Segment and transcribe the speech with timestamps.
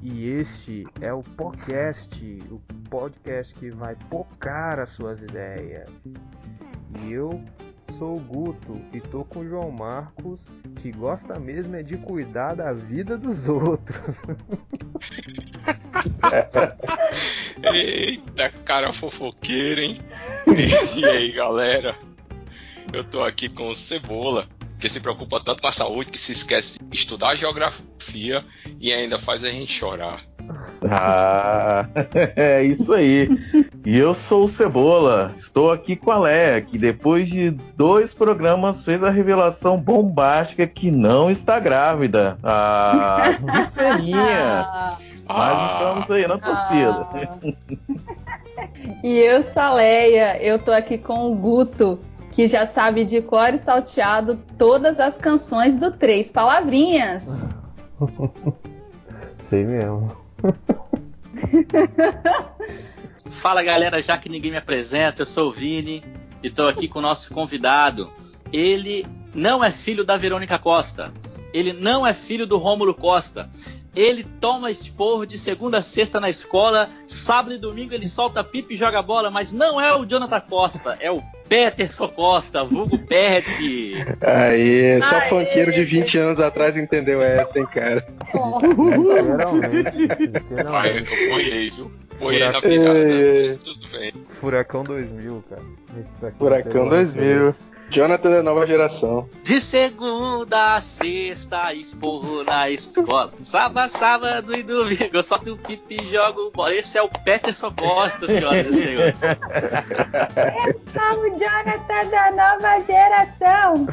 [0.00, 5.90] E este é o podcast, o podcast que vai tocar as suas ideias.
[7.02, 7.42] E eu
[7.98, 12.54] sou o Guto e tô com o João Marcos, que gosta mesmo é de cuidar
[12.54, 14.20] da vida dos outros.
[17.74, 20.00] Eita, cara fofoqueiro, hein?
[20.94, 21.96] E aí, galera?
[22.92, 26.32] Eu tô aqui com o Cebola, que se preocupa tanto com a saúde que se
[26.32, 28.44] esquece de estudar geografia
[28.80, 30.20] e ainda faz a gente chorar.
[30.90, 31.86] Ah,
[32.36, 33.28] é isso aí.
[33.84, 35.34] E eu sou o Cebola.
[35.36, 40.90] Estou aqui com a Léa, que depois de dois programas fez a revelação bombástica que
[40.90, 42.38] não está grávida.
[42.42, 44.96] Ah, que feinha.
[45.28, 45.70] Mas Ah.
[45.74, 47.06] estamos aí na torcida.
[49.02, 52.00] E eu sou a Leia, eu tô aqui com o Guto,
[52.38, 57.44] que já sabe de cor e salteado todas as canções do Três Palavrinhas.
[59.42, 60.16] Sei mesmo.
[63.28, 66.04] Fala galera, já que ninguém me apresenta, eu sou o Vini
[66.40, 68.08] e tô aqui com o nosso convidado.
[68.52, 71.10] Ele não é filho da Verônica Costa,
[71.52, 73.50] ele não é filho do Rômulo Costa.
[73.96, 78.72] Ele toma esporro de segunda a sexta na escola, sábado e domingo ele solta pipa
[78.72, 83.46] e joga bola, mas não é o Jonathan Costa, é o Peterson Costa, vulgo Pet.
[84.20, 85.28] Aí, só Aê.
[85.28, 88.06] funkeiro de 20 anos atrás entendeu essa, hein, cara.
[88.62, 89.98] Literalmente.
[90.02, 91.12] Eu literalmente.
[91.12, 91.92] eu boiei, viu?
[92.18, 92.70] Boiei na Furacão.
[92.70, 94.12] pegada, Ei, mas tudo bem.
[94.28, 95.62] Furacão 2000, cara.
[96.38, 97.54] Furacão tem uma 2000.
[97.90, 99.28] Jonathan da nova geração.
[99.42, 103.32] De segunda a sexta, esporro na escola.
[103.42, 106.74] Sábado, sábado e domingo, eu solto pipa e jogo bola.
[106.74, 109.20] Esse é o Peterson Costa, senhoras e senhores.
[109.22, 109.26] o
[111.38, 113.86] Jonathan da nova geração.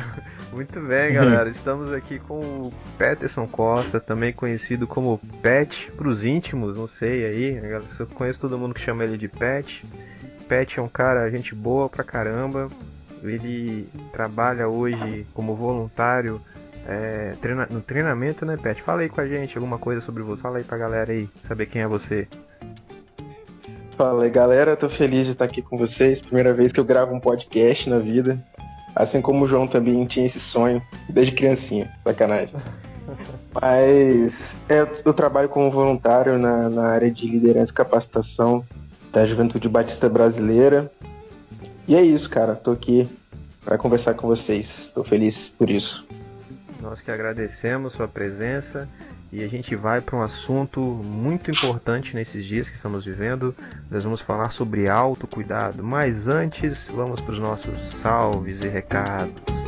[0.52, 1.50] Muito bem, galera.
[1.50, 7.60] Estamos aqui com o Peterson Costa, também conhecido como Pet pros íntimos, não sei aí.
[8.00, 9.84] Eu conheço todo mundo que chama ele de Pet.
[10.48, 12.70] Pet é um cara, gente boa pra caramba.
[13.30, 16.42] Ele trabalha hoje como voluntário
[16.88, 18.82] é, treina- no treinamento, né, Pet?
[18.82, 20.42] Fala aí com a gente alguma coisa sobre você.
[20.42, 22.28] Fala aí pra galera aí, saber quem é você.
[23.98, 24.76] Fala aí, galera.
[24.76, 26.20] Tô feliz de estar aqui com vocês.
[26.20, 28.44] Primeira vez que eu gravo um podcast na vida.
[28.96, 31.92] Assim como o João também tinha esse sonho desde criancinha.
[32.04, 32.56] Sacanagem.
[33.62, 38.64] Mas é, eu trabalho como voluntário na, na área de liderança e capacitação
[39.12, 40.92] da Juventude Batista Brasileira.
[41.88, 42.56] E é isso, cara.
[42.56, 43.08] Tô aqui
[43.64, 44.92] para conversar com vocês.
[44.94, 46.06] Tô feliz por isso.
[46.82, 48.88] Nós que agradecemos sua presença
[49.32, 53.56] e a gente vai para um assunto muito importante nesses dias que estamos vivendo.
[53.90, 59.65] Nós vamos falar sobre autocuidado, mas antes vamos para os nossos salves e recados.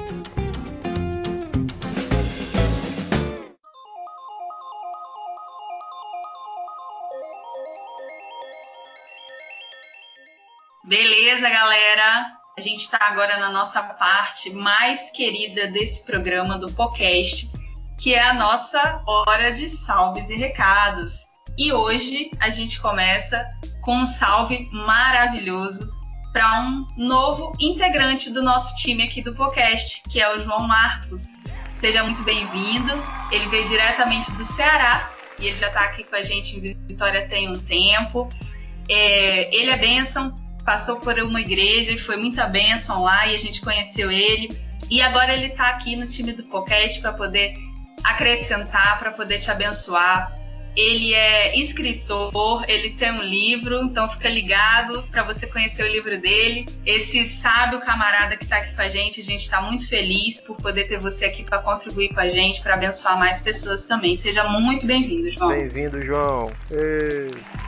[10.88, 12.28] Beleza, galera?
[12.58, 17.52] A gente está agora na nossa parte mais querida desse programa do podcast,
[18.00, 21.14] que é a nossa hora de salves e recados.
[21.58, 23.46] E hoje a gente começa
[23.82, 25.92] com um salve maravilhoso
[26.32, 31.24] para um novo integrante do nosso time aqui do podcast, que é o João Marcos.
[31.82, 32.94] Seja muito bem-vindo.
[33.30, 37.28] Ele veio diretamente do Ceará e ele já está aqui com a gente em Vitória
[37.28, 38.30] tem um tempo.
[38.90, 40.34] É, ele é bênção,
[40.68, 44.50] passou por uma igreja e foi muita bênção lá e a gente conheceu ele.
[44.92, 47.54] E agora ele está aqui no time do podcast para poder
[48.04, 50.36] acrescentar, para poder te abençoar.
[50.76, 56.20] Ele é escritor, ele tem um livro, então fica ligado para você conhecer o livro
[56.20, 56.66] dele.
[56.86, 60.58] Esse sábio camarada que está aqui com a gente, a gente está muito feliz por
[60.58, 64.18] poder ter você aqui para contribuir com a gente, para abençoar mais pessoas também.
[64.18, 65.58] Seja muito bem-vindo, João.
[65.58, 66.52] Bem-vindo, João.
[66.70, 67.67] Ei.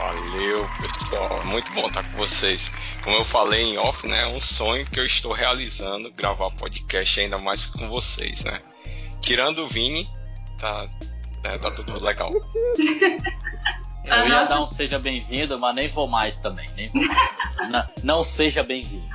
[0.00, 1.44] Valeu, pessoal.
[1.44, 2.72] Muito bom estar com vocês.
[3.04, 4.22] Como eu falei em off, né?
[4.22, 8.62] É um sonho que eu estou realizando, gravar podcast ainda mais com vocês, né?
[9.20, 10.08] Tirando o Vini,
[10.58, 10.88] tá,
[11.44, 12.32] é, tá tudo legal.
[14.06, 16.66] Eu ia dar um seja bem-vindo, mas nem vou mais também.
[16.74, 17.30] Nem vou mais.
[17.70, 19.06] não, não seja bem-vindo.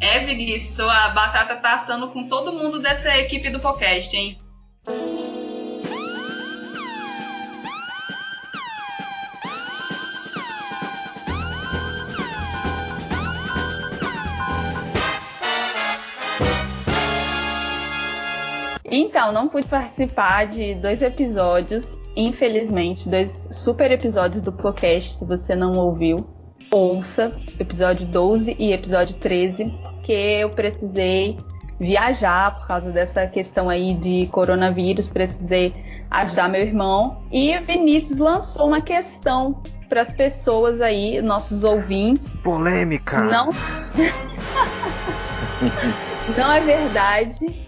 [0.00, 4.38] É, Vinícius, sua batata tá assando com todo mundo dessa equipe do podcast, hein?
[18.90, 25.56] Então, não pude participar de dois episódios, infelizmente, dois super episódios do podcast, se você
[25.56, 26.16] não ouviu.
[26.72, 29.72] Ouça, episódio 12 e episódio 13,
[30.02, 31.36] que eu precisei
[31.80, 35.72] viajar por causa dessa questão aí de coronavírus, precisei
[36.10, 37.24] ajudar meu irmão.
[37.32, 42.34] E Vinícius lançou uma questão para as pessoas aí, nossos ouvintes.
[42.36, 43.20] Polêmica!
[43.20, 43.50] Não.
[46.36, 47.65] Não é verdade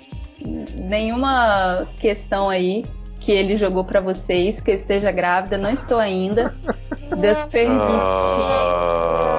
[0.77, 2.85] nenhuma questão aí
[3.21, 6.55] que ele jogou para vocês que eu esteja grávida, não estou ainda.
[7.03, 8.45] Se Deus permitir.
[8.45, 9.35] Ah.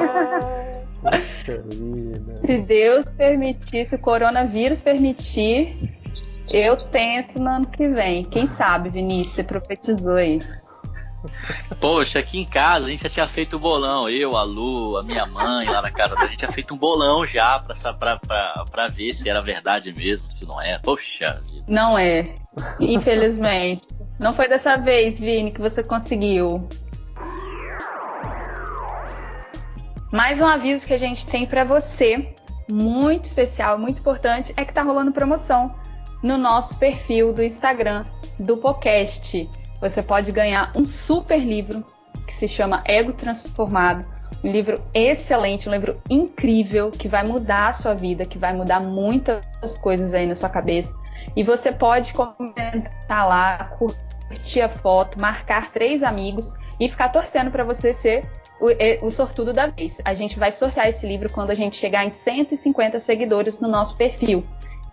[2.35, 5.77] se Deus permitir, se o coronavírus permitir,
[6.51, 8.23] eu tento no ano que vem.
[8.23, 10.39] Quem sabe, Vinícius, você profetizou aí.
[11.79, 14.09] Poxa, aqui em casa a gente já tinha feito o bolão.
[14.09, 17.25] Eu, a Lu, a minha mãe lá na casa da gente tinha feito um bolão
[17.25, 20.79] já pra, pra, pra, pra ver se era verdade mesmo, se não é.
[20.79, 21.65] Poxa vida.
[21.67, 22.35] Não é.
[22.79, 23.87] Infelizmente.
[24.17, 26.67] não foi dessa vez, Vini, que você conseguiu.
[30.11, 32.33] Mais um aviso que a gente tem para você,
[32.71, 35.75] muito especial, muito importante, é que tá rolando promoção
[36.23, 38.05] no nosso perfil do Instagram
[38.39, 39.47] do podcast
[39.81, 41.85] você pode ganhar um super livro
[42.25, 44.05] que se chama Ego Transformado.
[44.43, 48.79] Um livro excelente, um livro incrível que vai mudar a sua vida, que vai mudar
[48.79, 49.43] muitas
[49.81, 50.95] coisas aí na sua cabeça.
[51.35, 53.75] E você pode comentar lá,
[54.29, 58.29] curtir a foto, marcar três amigos e ficar torcendo para você ser
[58.61, 59.97] o, o, sortudo da vez.
[60.05, 63.95] A gente vai sortear esse livro quando a gente chegar em 150 seguidores no nosso
[63.95, 64.43] perfil.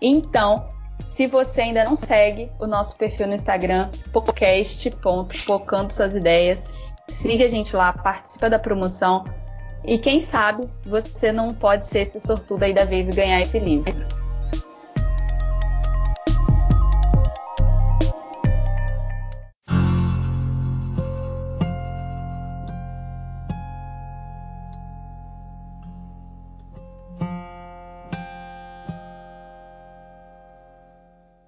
[0.01, 0.69] Então,
[1.05, 6.73] se você ainda não segue o nosso perfil no Instagram, podcast.focando suas ideias,
[7.07, 9.23] siga a gente lá, participa da promoção
[9.83, 13.57] e quem sabe você não pode ser esse sortudo aí da vez e ganhar esse
[13.57, 13.95] livro.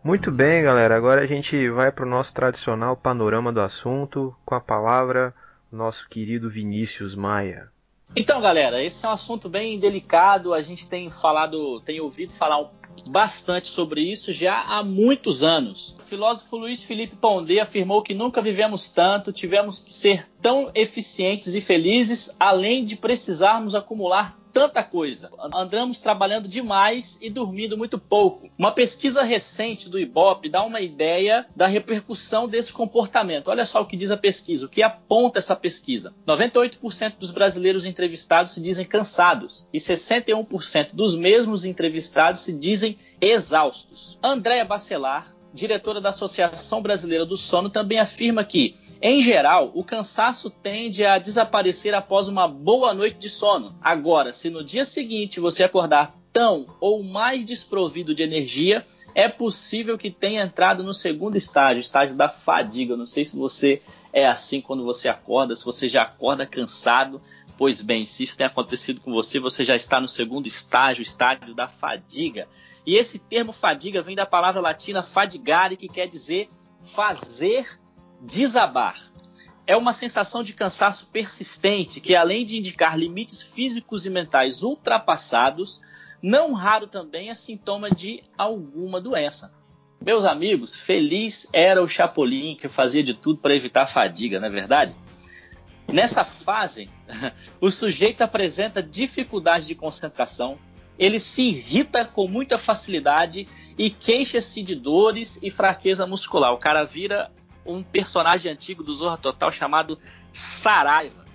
[0.09, 0.97] Muito bem, galera.
[0.97, 5.35] Agora a gente vai para o nosso tradicional panorama do assunto com a palavra
[5.71, 7.69] nosso querido Vinícius Maia.
[8.15, 10.51] Então, galera, esse é um assunto bem delicado.
[10.51, 12.71] A gente tem falado, tem ouvido falar
[13.07, 15.95] bastante sobre isso já há muitos anos.
[15.99, 21.53] O filósofo Luiz Felipe Pondé afirmou que nunca vivemos tanto, tivemos que ser tão eficientes
[21.53, 25.31] e felizes, além de precisarmos acumular tanta coisa.
[25.53, 28.49] Andamos trabalhando demais e dormindo muito pouco.
[28.57, 33.49] Uma pesquisa recente do Ibope dá uma ideia da repercussão desse comportamento.
[33.49, 36.13] Olha só o que diz a pesquisa, o que aponta essa pesquisa.
[36.27, 44.17] 98% dos brasileiros entrevistados se dizem cansados e 61% dos mesmos entrevistados se dizem exaustos.
[44.23, 50.49] Andréa Bacelar, diretora da Associação Brasileira do Sono, também afirma que, em geral, o cansaço
[50.49, 53.75] tende a desaparecer após uma boa noite de sono.
[53.81, 58.85] Agora, se no dia seguinte você acordar tão ou mais desprovido de energia,
[59.15, 62.95] é possível que tenha entrado no segundo estágio, estágio da fadiga.
[62.95, 63.81] não sei se você
[64.13, 67.21] é assim quando você acorda, se você já acorda cansado.
[67.59, 71.53] Pois bem, se isso tem acontecido com você, você já está no segundo estágio, estágio
[71.53, 72.47] da fadiga.
[72.85, 76.49] E esse termo fadiga vem da palavra latina fadigare, que quer dizer
[76.81, 77.67] fazer
[78.21, 79.11] desabar.
[79.67, 85.81] É uma sensação de cansaço persistente que, além de indicar limites físicos e mentais ultrapassados,
[86.23, 89.53] não raro também é sintoma de alguma doença.
[89.99, 94.49] Meus amigos, feliz era o Chapolin que fazia de tudo para evitar fadiga, não é
[94.49, 94.95] verdade?
[95.91, 96.89] Nessa fase,
[97.59, 100.59] o sujeito apresenta dificuldade de concentração,
[100.97, 106.53] ele se irrita com muita facilidade e queixa-se de dores e fraqueza muscular.
[106.53, 107.31] O cara vira
[107.65, 109.97] um personagem antigo do Zorra Total chamado
[110.33, 111.25] Saraiva.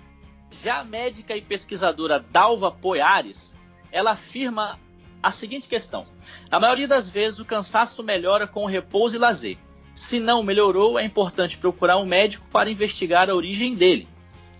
[0.51, 3.57] Já a médica e pesquisadora Dalva Poiares,
[3.91, 4.79] ela afirma
[5.21, 6.05] a seguinte questão:
[6.49, 9.57] a maioria das vezes o cansaço melhora com repouso e lazer.
[9.95, 14.07] Se não melhorou, é importante procurar um médico para investigar a origem dele.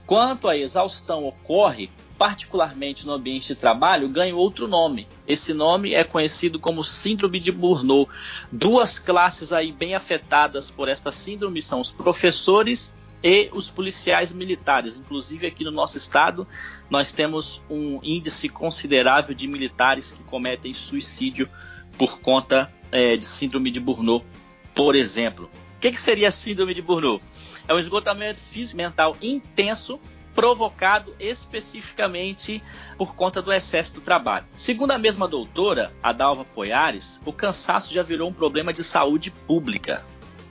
[0.06, 5.08] Quanto a exaustão ocorre particularmente no ambiente de trabalho, ganha outro nome.
[5.28, 8.10] Esse nome é conhecido como Síndrome de Burnout.
[8.52, 14.96] Duas classes aí bem afetadas por esta síndrome são os professores e os policiais militares.
[14.96, 16.48] Inclusive aqui no nosso estado
[16.90, 21.50] nós temos um índice considerável de militares que cometem suicídio
[21.98, 24.26] por conta é, de síndrome de Burnout,
[24.74, 25.50] por exemplo.
[25.78, 27.24] O que, que seria a síndrome de Burnout?
[27.68, 30.00] É um esgotamento físico mental intenso
[30.36, 32.62] provocado especificamente
[32.98, 34.46] por conta do excesso do trabalho.
[34.56, 40.04] Segundo a mesma doutora, Adalva Poiares, o cansaço já virou um problema de saúde pública.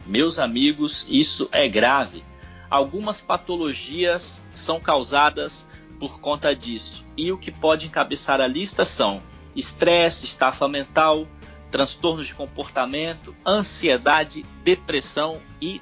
[0.06, 2.24] Meus amigos, isso é grave.
[2.70, 5.66] Algumas patologias são causadas
[6.00, 7.04] por conta disso.
[7.16, 9.22] E o que pode encabeçar a lista são
[9.54, 11.28] estresse, estafa mental,
[11.70, 15.80] transtornos de comportamento, ansiedade, depressão e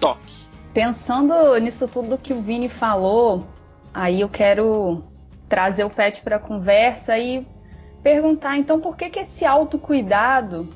[0.00, 0.43] toque.
[0.74, 3.46] Pensando nisso tudo que o Vini falou,
[3.94, 5.04] aí eu quero
[5.48, 7.46] trazer o Pet para a conversa e
[8.02, 10.68] perguntar então por que, que esse autocuidado,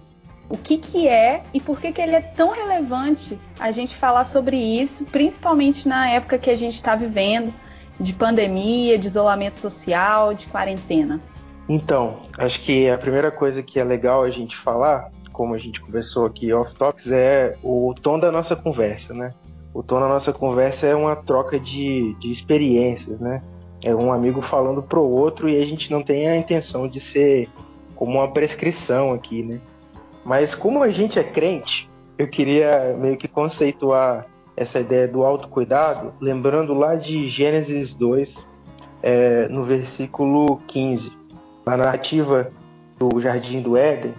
[0.49, 4.25] o que, que é e por que, que ele é tão relevante a gente falar
[4.25, 7.52] sobre isso, principalmente na época que a gente está vivendo,
[7.99, 11.21] de pandemia, de isolamento social, de quarentena?
[11.69, 15.81] Então, acho que a primeira coisa que é legal a gente falar, como a gente
[15.81, 19.35] conversou aqui off topics, é o tom da nossa conversa, né?
[19.73, 23.43] O tom da nossa conversa é uma troca de, de experiências, né?
[23.83, 27.49] É um amigo falando pro outro e a gente não tem a intenção de ser
[27.95, 29.61] como uma prescrição aqui, né?
[30.25, 36.13] Mas como a gente é crente, eu queria meio que conceituar essa ideia do autocuidado,
[36.21, 38.37] lembrando lá de Gênesis 2,
[39.03, 41.13] é, no versículo 15,
[41.65, 42.51] a narrativa
[42.99, 44.15] do Jardim do Éden,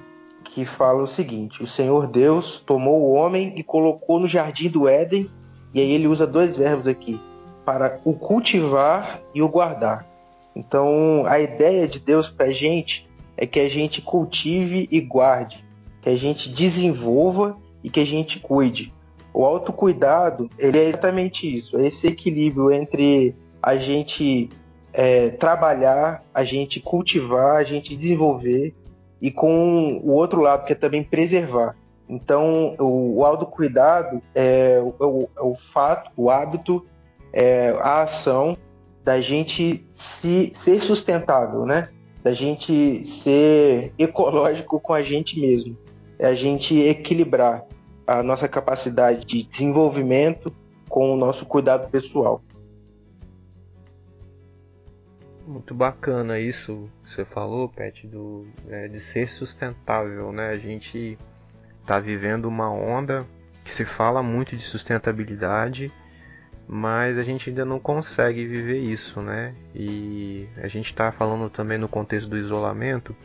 [0.45, 4.87] que fala o seguinte: O Senhor Deus tomou o homem e colocou no Jardim do
[4.87, 5.29] Éden,
[5.73, 7.19] e aí ele usa dois verbos aqui,
[7.65, 10.07] para o cultivar e o guardar.
[10.55, 13.07] Então, a ideia de Deus para a gente
[13.37, 15.63] é que a gente cultive e guarde,
[16.01, 18.91] que a gente desenvolva e que a gente cuide.
[19.33, 24.49] O autocuidado, ele é exatamente isso, é esse equilíbrio entre a gente
[24.91, 28.73] é, trabalhar, a gente cultivar, a gente desenvolver
[29.21, 31.75] e com o outro lado que é também preservar.
[32.09, 36.83] Então, o, o autocuidado é, é, o, é o fato, o hábito,
[37.31, 38.57] é a ação
[39.03, 41.89] da gente se, ser sustentável, né?
[42.23, 45.77] Da gente ser ecológico com a gente mesmo.
[46.17, 47.63] É a gente equilibrar
[48.07, 50.51] a nossa capacidade de desenvolvimento
[50.89, 52.41] com o nosso cuidado pessoal.
[55.47, 60.49] Muito bacana isso que você falou, Pet, do, é, de ser sustentável, né?
[60.49, 61.17] A gente
[61.89, 63.25] está vivendo uma onda
[63.65, 65.91] que se fala muito de sustentabilidade,
[66.67, 69.55] mas a gente ainda não consegue viver isso, né?
[69.73, 73.15] E a gente está falando também no contexto do isolamento.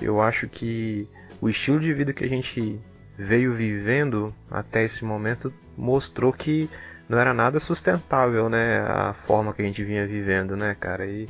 [0.00, 1.08] Eu acho que
[1.40, 2.80] o estilo de vida que a gente
[3.18, 6.70] veio vivendo até esse momento mostrou que
[7.08, 8.78] não era nada sustentável, né?
[8.78, 11.04] A forma que a gente vinha vivendo, né, cara?
[11.04, 11.28] E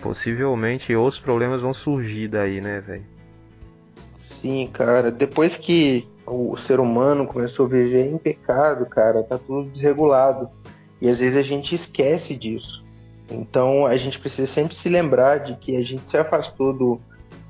[0.00, 3.04] possivelmente outros problemas vão surgir daí, né, velho?
[4.40, 5.10] Sim, cara.
[5.10, 10.48] Depois que o ser humano começou a viver em pecado, cara, tá tudo desregulado.
[11.00, 12.82] E às vezes a gente esquece disso.
[13.30, 17.00] Então a gente precisa sempre se lembrar de que a gente se afastou do,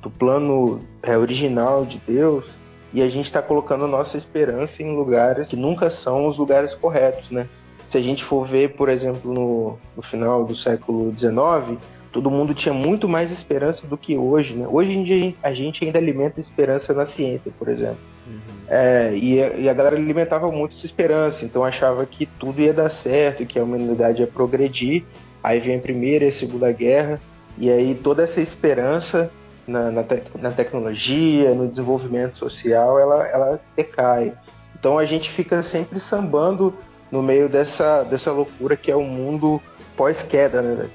[0.02, 2.50] do plano é, original de Deus
[2.92, 7.30] e a gente está colocando nossa esperança em lugares que nunca são os lugares corretos,
[7.30, 7.46] né?
[7.88, 11.78] Se a gente for ver, por exemplo, no, no final do século XIX,
[12.12, 14.66] todo mundo tinha muito mais esperança do que hoje, né?
[14.68, 17.98] Hoje em dia a gente ainda alimenta esperança na ciência, por exemplo.
[18.26, 18.40] Uhum.
[18.68, 22.90] É, e, e, a galera alimentava muito essa esperança, então achava que tudo ia dar
[22.90, 25.04] certo, que a humanidade ia progredir.
[25.42, 27.20] Aí vem a primeira e a segunda guerra,
[27.56, 29.30] e aí toda essa esperança
[29.66, 34.32] na, na, te na tecnologia, no desenvolvimento social, ela, ela decai.
[34.78, 36.74] Então a gente fica sempre sambando
[37.10, 39.60] no meio dessa, dessa loucura que é o mundo
[39.96, 40.88] pós-queda, né?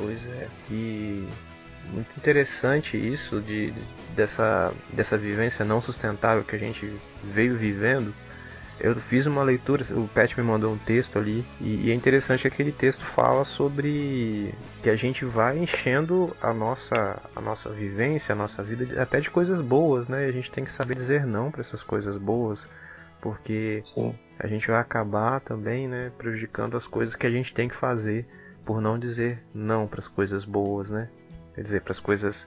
[0.00, 0.48] Pois é.
[0.70, 1.28] E
[1.92, 3.82] muito interessante isso de, de,
[4.14, 6.92] dessa, dessa vivência não sustentável que a gente
[7.22, 8.14] veio vivendo
[8.80, 12.42] eu fiz uma leitura, o Pet me mandou um texto ali, e, e, é interessante
[12.42, 18.32] que aquele texto fala sobre que a gente vai enchendo a nossa, a nossa vivência,
[18.32, 20.24] a nossa vida, até de coisas boas, né?
[20.24, 22.66] E a gente tem que saber dizer não para essas coisas boas,
[23.20, 24.14] porque Sim.
[24.38, 28.26] a gente vai acabar também, né, prejudicando as coisas que a gente tem que fazer
[28.70, 31.08] por não dizer não para as coisas boas, né?
[31.56, 32.46] Quer dizer, para as coisas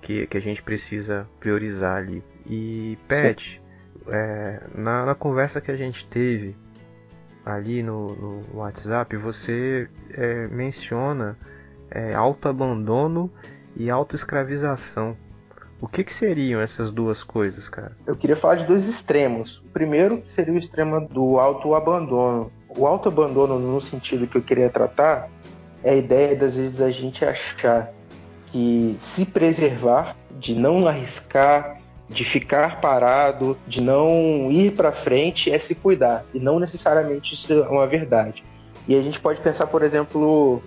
[0.00, 2.22] que, que a gente precisa priorizar ali.
[2.46, 3.60] E Pet,
[4.06, 6.54] é, na, na, conversa que a gente teve
[7.44, 11.36] ali no, no WhatsApp, você é, menciona
[11.90, 13.28] é, autoabandono
[13.74, 15.16] e autoescravização.
[15.80, 17.96] O que, que seriam essas duas coisas, cara?
[18.06, 19.58] Eu queria falar de dois extremos.
[19.58, 22.52] O primeiro seria o extremo do autoabandono.
[22.80, 25.28] O autoabandono, no sentido que eu queria tratar,
[25.84, 27.92] é a ideia das vezes a gente achar
[28.50, 35.58] que se preservar, de não arriscar, de ficar parado, de não ir para frente é
[35.58, 38.42] se cuidar e não necessariamente isso é uma verdade.
[38.88, 40.62] E a gente pode pensar, por exemplo,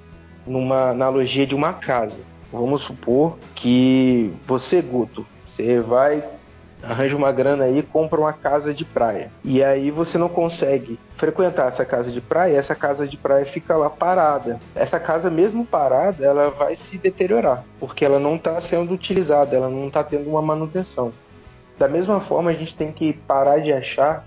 [0.45, 2.19] numa analogia de uma casa.
[2.51, 6.23] Vamos supor que você, Guto, você vai
[6.83, 9.31] arranja uma grana aí, compra uma casa de praia.
[9.43, 13.75] E aí você não consegue frequentar essa casa de praia, essa casa de praia fica
[13.75, 14.59] lá parada.
[14.75, 19.69] Essa casa mesmo parada, ela vai se deteriorar, porque ela não está sendo utilizada, ela
[19.69, 21.13] não está tendo uma manutenção.
[21.77, 24.25] Da mesma forma, a gente tem que parar de achar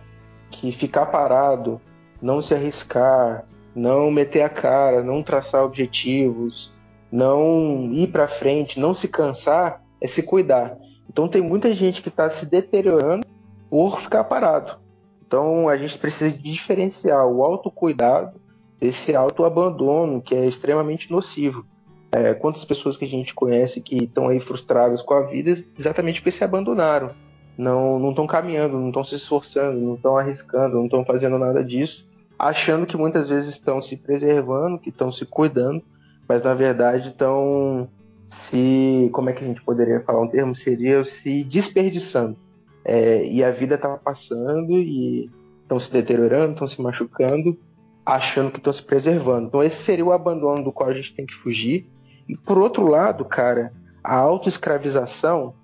[0.50, 1.80] que ficar parado,
[2.20, 3.44] não se arriscar,
[3.74, 6.72] não meter a cara, não traçar objetivos,
[7.12, 10.76] não ir para frente, não se cansar, é se cuidar.
[11.08, 13.26] Então tem muita gente que está se deteriorando
[13.70, 14.78] por ficar parado.
[15.26, 18.40] Então a gente precisa diferenciar o autocuidado
[18.80, 21.64] desse autoabandono que é extremamente nocivo.
[22.12, 26.20] É, quantas pessoas que a gente conhece que estão aí frustradas com a vida exatamente
[26.20, 27.10] porque se abandonaram.
[27.58, 32.06] Não estão caminhando, não estão se esforçando, não estão arriscando, não estão fazendo nada disso,
[32.38, 35.82] achando que muitas vezes estão se preservando, que estão se cuidando,
[36.28, 37.88] mas na verdade estão
[38.28, 42.36] se, como é que a gente poderia falar um termo, seria se desperdiçando.
[42.84, 45.30] É, e a vida está passando e
[45.62, 47.58] estão se deteriorando, estão se machucando,
[48.04, 49.48] achando que estão se preservando.
[49.48, 51.88] Então esse seria o abandono do qual a gente tem que fugir.
[52.28, 55.54] E por outro lado, cara, a autoescravização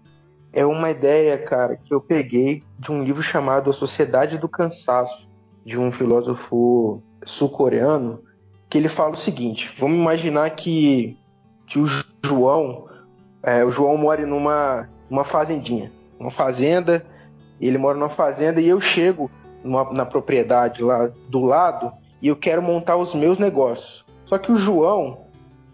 [0.52, 5.28] é uma ideia, cara, que eu peguei de um livro chamado A Sociedade do Cansaço,
[5.64, 8.20] de um filósofo sul-coreano,
[8.68, 11.16] que ele fala o seguinte: vamos imaginar que,
[11.66, 11.86] que o
[12.24, 12.88] João,
[13.42, 17.04] é, o João mora numa uma fazendinha, uma fazenda,
[17.60, 19.30] ele mora numa fazenda e eu chego
[19.62, 24.04] numa, na propriedade lá do lado e eu quero montar os meus negócios.
[24.26, 25.26] Só que o João,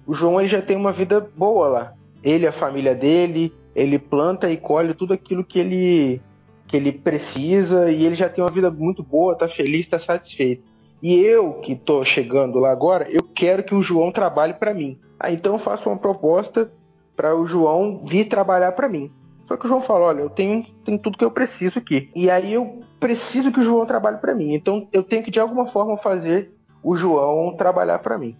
[0.06, 1.92] o João ele já tem uma vida boa lá.
[2.22, 6.20] Ele, a família dele, ele planta e colhe tudo aquilo que ele
[6.66, 10.62] que ele precisa e ele já tem uma vida muito boa, tá feliz, tá satisfeito.
[11.02, 14.98] E eu que tô chegando lá agora, eu quero que o João trabalhe para mim.
[15.18, 16.70] Ah, então eu faço uma proposta
[17.16, 19.10] para o João vir trabalhar para mim.
[19.46, 22.10] Só que o João fala, olha, eu tenho, tenho tudo que eu preciso aqui.
[22.14, 24.52] E aí eu preciso que o João trabalhe para mim.
[24.52, 28.36] Então eu tenho que de alguma forma fazer o João trabalhar para mim.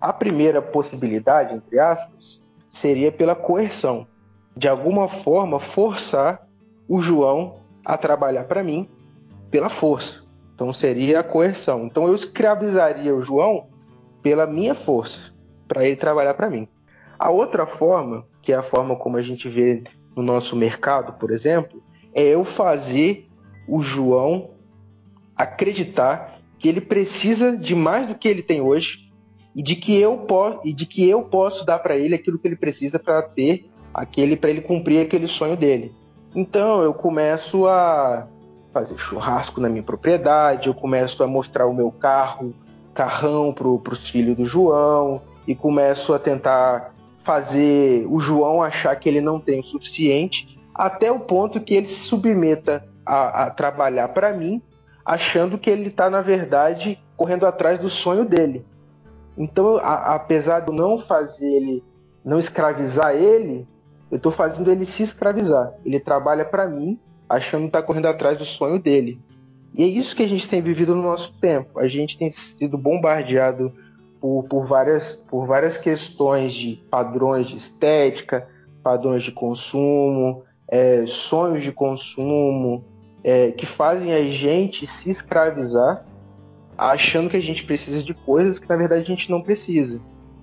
[0.00, 4.06] A primeira possibilidade, entre aspas, seria pela coerção.
[4.56, 6.46] De alguma forma forçar
[6.88, 8.88] o João a trabalhar para mim
[9.50, 10.21] pela força.
[10.62, 11.86] Então seria a coerção.
[11.86, 13.66] Então eu escravizaria o João
[14.22, 15.18] pela minha força,
[15.66, 16.68] para ele trabalhar para mim.
[17.18, 19.82] A outra forma, que é a forma como a gente vê
[20.14, 21.82] no nosso mercado, por exemplo,
[22.14, 23.26] é eu fazer
[23.66, 24.50] o João
[25.36, 29.10] acreditar que ele precisa de mais do que ele tem hoje
[29.56, 32.46] e de que eu posso e de que eu posso dar para ele aquilo que
[32.46, 35.92] ele precisa para ter aquele para ele cumprir aquele sonho dele.
[36.36, 38.28] Então eu começo a
[38.72, 42.54] fazer churrasco na minha propriedade, eu começo a mostrar o meu carro,
[42.94, 49.08] carrão para os filhos do João, e começo a tentar fazer o João achar que
[49.08, 54.08] ele não tem o suficiente, até o ponto que ele se submeta a, a trabalhar
[54.08, 54.62] para mim,
[55.04, 58.64] achando que ele está, na verdade, correndo atrás do sonho dele.
[59.36, 61.84] Então, a, apesar de não fazer ele,
[62.24, 63.66] não escravizar ele,
[64.10, 65.72] eu estou fazendo ele se escravizar.
[65.84, 66.98] Ele trabalha para mim
[67.32, 69.18] achando que está correndo atrás do sonho dele.
[69.74, 71.80] E é isso que a gente tem vivido no nosso tempo.
[71.80, 73.72] A gente tem sido bombardeado
[74.20, 78.46] por, por, várias, por várias questões de padrões de estética,
[78.82, 82.84] padrões de consumo, é, sonhos de consumo,
[83.24, 86.04] é, que fazem a gente se escravizar,
[86.76, 89.98] achando que a gente precisa de coisas que na verdade a gente não precisa.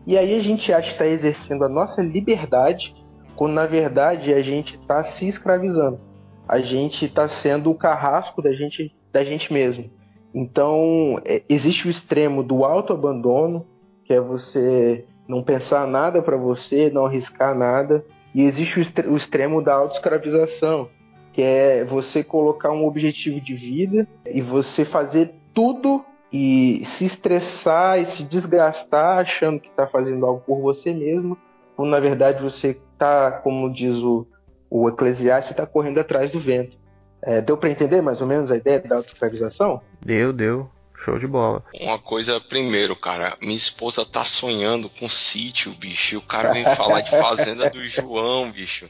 [0.08, 2.96] E aí a gente acha que está exercendo a nossa liberdade,
[3.36, 6.09] quando na verdade a gente está se escravizando
[6.50, 9.88] a gente está sendo o carrasco da gente, da gente mesmo.
[10.34, 13.68] Então, é, existe o extremo do autoabandono,
[14.04, 19.62] que é você não pensar nada para você, não arriscar nada, e existe o, extremo
[19.62, 20.90] da autoescravização,
[21.34, 28.00] que é você colocar um objetivo de vida e você fazer tudo e se estressar
[28.00, 31.38] e se desgastar achando que está fazendo algo por você mesmo,
[31.76, 34.26] quando na verdade você está, como diz o,
[34.70, 36.78] o Eclesiastes está correndo atrás do vento.
[37.22, 39.82] É, deu para entender mais ou menos a ideia da autoescravização?
[40.00, 40.70] Deu, deu.
[41.04, 41.64] Show de bola.
[41.80, 46.64] Uma coisa primeiro, cara, minha esposa tá sonhando com sítio, bicho, e o cara vem
[46.76, 48.90] falar de fazenda do João, bicho.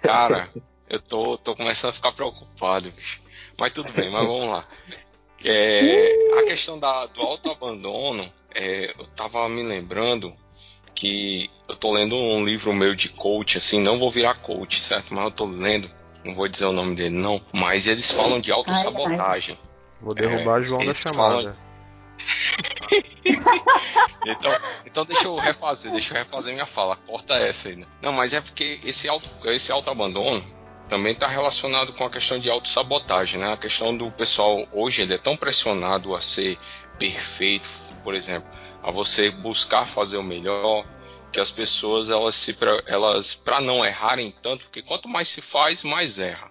[0.00, 0.48] Cara,
[0.88, 3.20] eu tô, tô começando a ficar preocupado, bicho.
[3.58, 4.64] Mas tudo bem, mas vamos lá.
[5.44, 10.32] É, a questão da, do autoabandono, é, eu tava me lembrando
[10.94, 15.14] que eu tô lendo um livro meu de coach, assim, não vou virar coach, certo?
[15.14, 15.90] Mas eu tô lendo,
[16.24, 19.58] não vou dizer o nome dele não, mas eles falam de autossabotagem.
[20.00, 21.42] Vou derrubar é, João da chamada.
[21.42, 21.70] Falam...
[24.26, 24.52] então,
[24.84, 26.96] então deixa eu refazer, deixa eu refazer minha fala.
[27.06, 27.76] Corta essa aí.
[27.76, 27.86] Né?
[28.02, 30.44] Não, mas é porque esse auto, esse autoabandono
[30.88, 33.52] também está relacionado com a questão de autossabotagem, né?
[33.52, 36.58] A questão do pessoal hoje ele é tão pressionado a ser
[36.98, 37.68] perfeito,
[38.02, 38.48] por exemplo,
[38.82, 40.86] a você buscar fazer o melhor,
[41.32, 45.82] que as pessoas elas se elas para não errarem tanto, porque quanto mais se faz,
[45.82, 46.50] mais erra.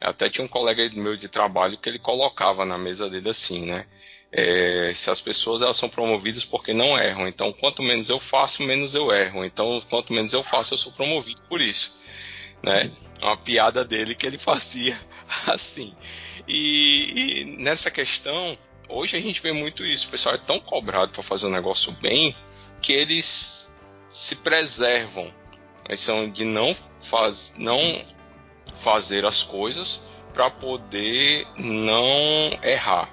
[0.00, 3.86] Até tinha um colega meu de trabalho que ele colocava na mesa dele assim, né?
[4.30, 8.62] É, se as pessoas elas são promovidas porque não erram, então quanto menos eu faço,
[8.62, 9.44] menos eu erro.
[9.44, 11.98] Então quanto menos eu faço, eu sou promovido por isso,
[12.62, 12.90] né?
[13.20, 14.98] Uma piada dele que ele fazia
[15.46, 15.94] assim.
[16.46, 18.56] E, e nessa questão,
[18.88, 20.08] hoje a gente vê muito isso.
[20.08, 22.34] O pessoal é tão cobrado para fazer um negócio bem
[22.80, 25.32] que eles se preservam.
[25.86, 27.78] Eles são de não, faz, não
[28.76, 33.10] fazer as coisas para poder não errar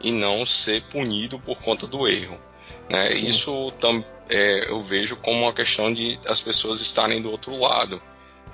[0.00, 2.40] e não ser punido por conta do erro.
[2.88, 3.12] Né?
[3.14, 8.00] Isso tam, é, eu vejo como uma questão de as pessoas estarem do outro lado.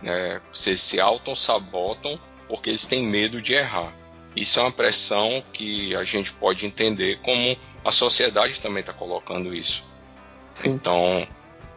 [0.02, 0.40] Né?
[0.52, 2.18] Se, se auto-sabotam
[2.48, 3.92] porque eles têm medo de errar.
[4.34, 9.54] Isso é uma pressão que a gente pode entender como a sociedade também está colocando
[9.54, 9.84] isso.
[10.54, 10.70] Sim.
[10.70, 11.26] Então,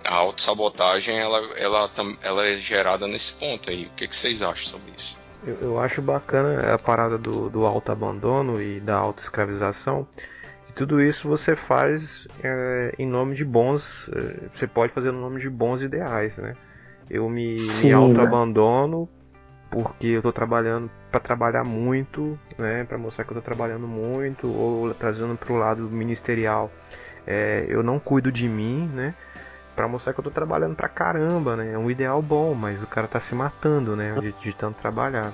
[0.05, 1.89] a autossabotagem ela, ela,
[2.21, 3.85] ela é gerada nesse ponto aí.
[3.85, 5.17] O que, que vocês acham sobre isso?
[5.45, 10.07] Eu, eu acho bacana a parada do, do auto-abandono e da auto-escravização.
[10.69, 14.09] E tudo isso você faz é, em nome de bons.
[14.13, 16.55] É, você pode fazer no nome de bons ideais, né?
[17.09, 17.57] Eu me, me
[18.13, 18.93] né?
[19.73, 22.83] Porque eu estou trabalhando para trabalhar muito, né?
[22.83, 26.71] Para mostrar que eu estou trabalhando muito, ou trazendo para o lado ministerial.
[27.25, 29.15] É, eu não cuido de mim, né?
[29.75, 31.71] para mostrar que eu tô trabalhando pra caramba, né?
[31.71, 34.13] É um ideal bom, mas o cara tá se matando, né?
[34.19, 35.33] De, de tanto trabalhar.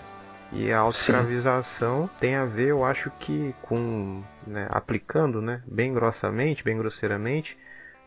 [0.52, 6.64] E a autoescravização tem a ver, eu acho que com, né, aplicando, né, bem grossamente,
[6.64, 7.56] bem grosseiramente,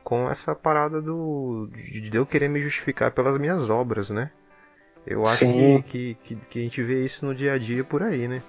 [0.03, 4.31] com essa parada do de eu querer me justificar pelas minhas obras, né?
[5.07, 8.03] Eu acho que, que, que, que, a gente vê isso no dia a dia por
[8.03, 8.41] aí, né?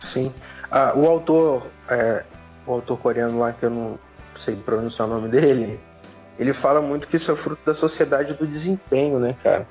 [0.00, 0.32] Sim.
[0.70, 2.24] Ah, o autor, é,
[2.66, 3.98] o autor coreano lá que eu não
[4.34, 5.78] sei pronunciar o nome dele,
[6.38, 9.66] ele fala muito que isso é fruto da sociedade do desempenho, né, cara?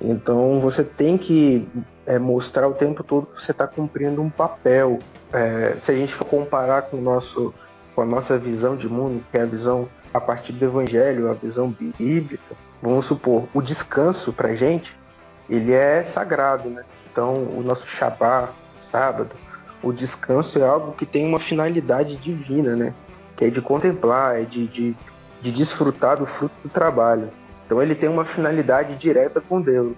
[0.00, 1.66] Então você tem que
[2.06, 4.98] é, mostrar o tempo todo que você está cumprindo um papel.
[5.32, 7.52] É, se a gente for comparar com, nosso,
[7.94, 11.34] com a nossa visão de mundo, que é a visão a partir do Evangelho, a
[11.34, 14.95] visão bíblica, vamos supor, o descanso para gente,
[15.48, 16.84] ele é sagrado, né?
[17.10, 18.48] Então o nosso Shabá,
[18.90, 19.30] sábado,
[19.82, 22.94] o descanso é algo que tem uma finalidade divina, né?
[23.36, 24.96] Que é de contemplar, é de, de
[25.46, 27.30] de desfrutar do fruto do trabalho.
[27.64, 29.96] Então ele tem uma finalidade direta com Deus.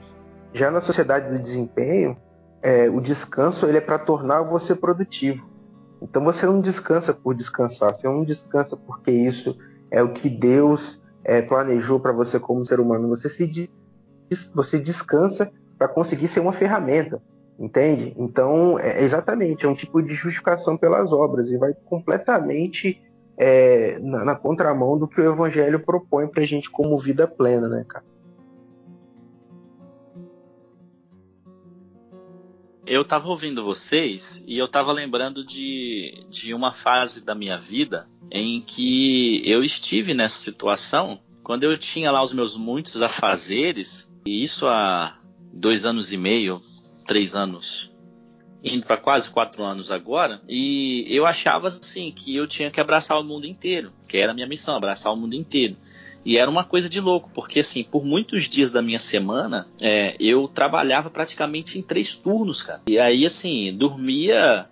[0.53, 2.17] Já na sociedade do desempenho,
[2.63, 5.47] é, o descanso ele é para tornar você produtivo.
[6.01, 9.57] Então você não descansa por descansar, você não descansa porque isso
[9.91, 13.09] é o que Deus é, planejou para você como ser humano.
[13.09, 13.47] Você se
[14.55, 17.23] você descansa para conseguir ser uma ferramenta,
[17.59, 18.15] entende?
[18.19, 23.01] Então é exatamente é um tipo de justificação pelas obras e vai completamente
[23.37, 27.69] é, na, na, contramão do que o Evangelho propõe para a gente como vida plena,
[27.69, 28.05] né, cara?
[32.85, 38.09] Eu estava ouvindo vocês e eu estava lembrando de, de uma fase da minha vida
[38.31, 44.43] em que eu estive nessa situação quando eu tinha lá os meus muitos afazeres, e
[44.43, 45.19] isso há
[45.53, 46.63] dois anos e meio,
[47.07, 47.91] três anos
[48.63, 53.19] indo para quase quatro anos agora, e eu achava assim que eu tinha que abraçar
[53.19, 55.77] o mundo inteiro, que era a minha missão, abraçar o mundo inteiro.
[56.25, 60.17] E era uma coisa de louco, porque assim, por muitos dias da minha semana, é,
[60.19, 62.83] eu trabalhava praticamente em três turnos, cara.
[62.89, 64.69] E aí, assim, dormia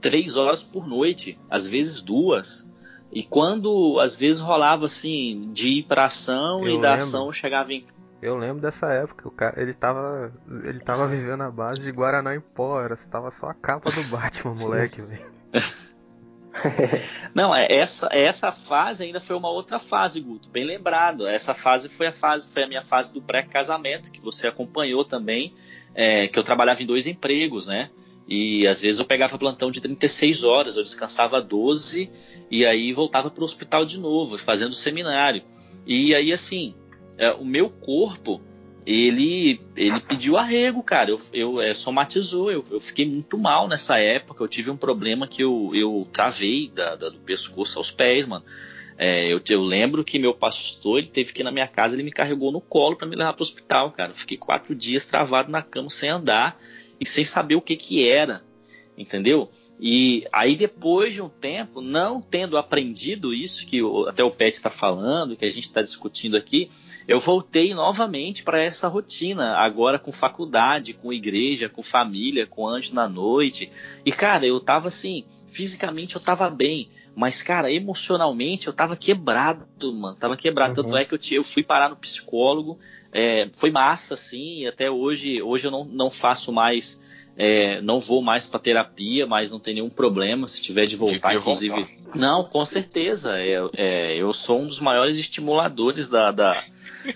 [0.00, 2.66] três horas por noite, às vezes duas.
[3.12, 7.72] E quando às vezes rolava assim de ir pra ação eu e da ação chegava
[7.72, 7.84] em
[8.26, 10.32] eu lembro dessa época, o cara, ele tava,
[10.64, 14.02] ele tava vivendo a base de Guaraná em pó, era, tava só a capa do
[14.04, 15.36] Batman, moleque, velho.
[17.34, 21.26] Não, é, essa, essa fase ainda foi uma outra fase, Guto, bem lembrado.
[21.26, 25.54] Essa fase foi a fase, foi a minha fase do pré-casamento, que você acompanhou também,
[25.94, 27.90] é, que eu trabalhava em dois empregos, né?
[28.26, 32.10] E às vezes eu pegava plantão de 36 horas, eu descansava 12
[32.50, 35.42] e aí voltava para o hospital de novo, fazendo seminário.
[35.86, 36.74] E aí, assim,
[37.18, 38.40] é, o meu corpo
[38.86, 41.10] ele ele pediu arrego, cara.
[41.10, 42.50] Eu, eu é, somatizou.
[42.50, 44.42] Eu, eu, fiquei muito mal nessa época.
[44.42, 48.44] Eu tive um problema que eu, eu travei da, da do pescoço aos pés, mano.
[48.98, 52.02] É, eu, eu, lembro que meu pastor ele teve que ir na minha casa, ele
[52.02, 54.12] me carregou no colo para me levar para o hospital, cara.
[54.12, 56.58] Eu fiquei quatro dias travado na cama sem andar
[56.98, 58.42] e sem saber o que que era.
[58.96, 59.50] entendeu?
[59.78, 64.70] E aí depois de um tempo, não tendo aprendido isso que até o Pet está
[64.70, 66.70] falando, que a gente está discutindo aqui,
[67.08, 72.94] eu voltei novamente para essa rotina, agora com faculdade, com igreja, com família, com anjo
[72.94, 73.70] na noite.
[74.04, 79.92] E cara, eu tava assim, fisicamente eu tava bem, mas cara, emocionalmente eu tava quebrado,
[79.92, 80.80] mano, tava quebrado.
[80.80, 80.84] Uhum.
[80.84, 82.78] Tanto é que eu, eu fui parar no psicólogo,
[83.12, 87.00] é, foi massa, assim, e até hoje, hoje eu não, não faço mais
[87.36, 91.28] é, não vou mais para terapia, mas não tem nenhum problema se tiver de voltar,
[91.28, 91.74] Devia inclusive.
[91.74, 92.18] Voltar.
[92.18, 93.38] Não, com certeza.
[93.38, 96.56] É, é, eu sou um dos maiores estimuladores da, da,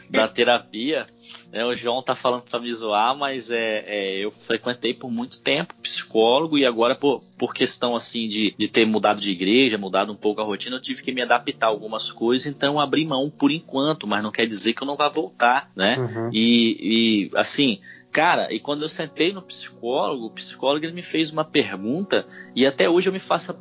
[0.09, 1.07] da terapia.
[1.53, 5.41] É, o João tá falando para me zoar, mas é, é, eu frequentei por muito
[5.41, 10.13] tempo psicólogo e agora por, por questão assim de, de ter mudado de igreja, mudado
[10.13, 13.31] um pouco a rotina, eu tive que me adaptar a algumas coisas, então abri mão
[13.31, 15.99] por enquanto, mas não quer dizer que eu não vá voltar, né?
[15.99, 16.31] Uhum.
[16.33, 17.81] E, e assim,
[18.13, 22.27] Cara, e quando eu sentei no psicólogo, o psicólogo ele me fez uma pergunta
[22.57, 23.55] e até hoje eu me faço a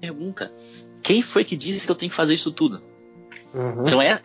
[0.00, 0.52] pergunta:
[1.02, 2.80] quem foi que disse que eu tenho que fazer isso tudo?
[3.52, 3.82] Uhum.
[3.82, 4.22] Então é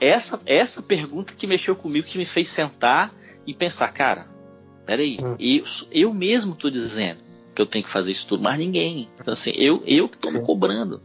[0.00, 3.14] essa essa pergunta que mexeu comigo, que me fez sentar
[3.46, 4.28] e pensar, cara,
[4.84, 5.36] peraí, uhum.
[5.38, 7.20] eu, eu mesmo tô dizendo
[7.54, 9.08] que eu tenho que fazer isso tudo, mas ninguém.
[9.20, 11.00] Então assim, eu eu que tô me cobrando.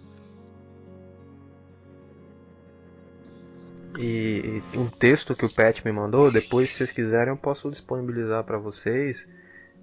[4.00, 7.70] E, e um texto que o Pet me mandou, depois se vocês quiserem eu posso
[7.70, 9.28] disponibilizar para vocês.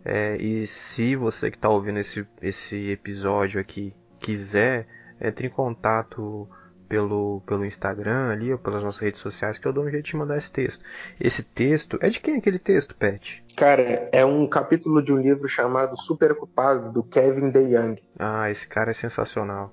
[0.05, 4.87] É, e se você que está ouvindo esse, esse episódio aqui quiser,
[5.21, 6.49] entre em contato
[6.91, 10.17] pelo, pelo Instagram ali ou pelas nossas redes sociais que eu dou um jeito de
[10.17, 10.85] mandar esse texto.
[11.21, 13.45] Esse texto é de quem é aquele texto, Pet?
[13.57, 17.97] Cara, é um capítulo de um livro chamado Super Ocupado do Kevin DeYoung.
[18.19, 19.73] Ah, esse cara é sensacional.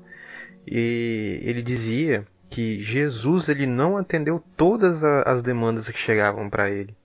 [0.67, 6.95] E ele dizia que Jesus ele não atendeu todas as demandas que chegavam para ele.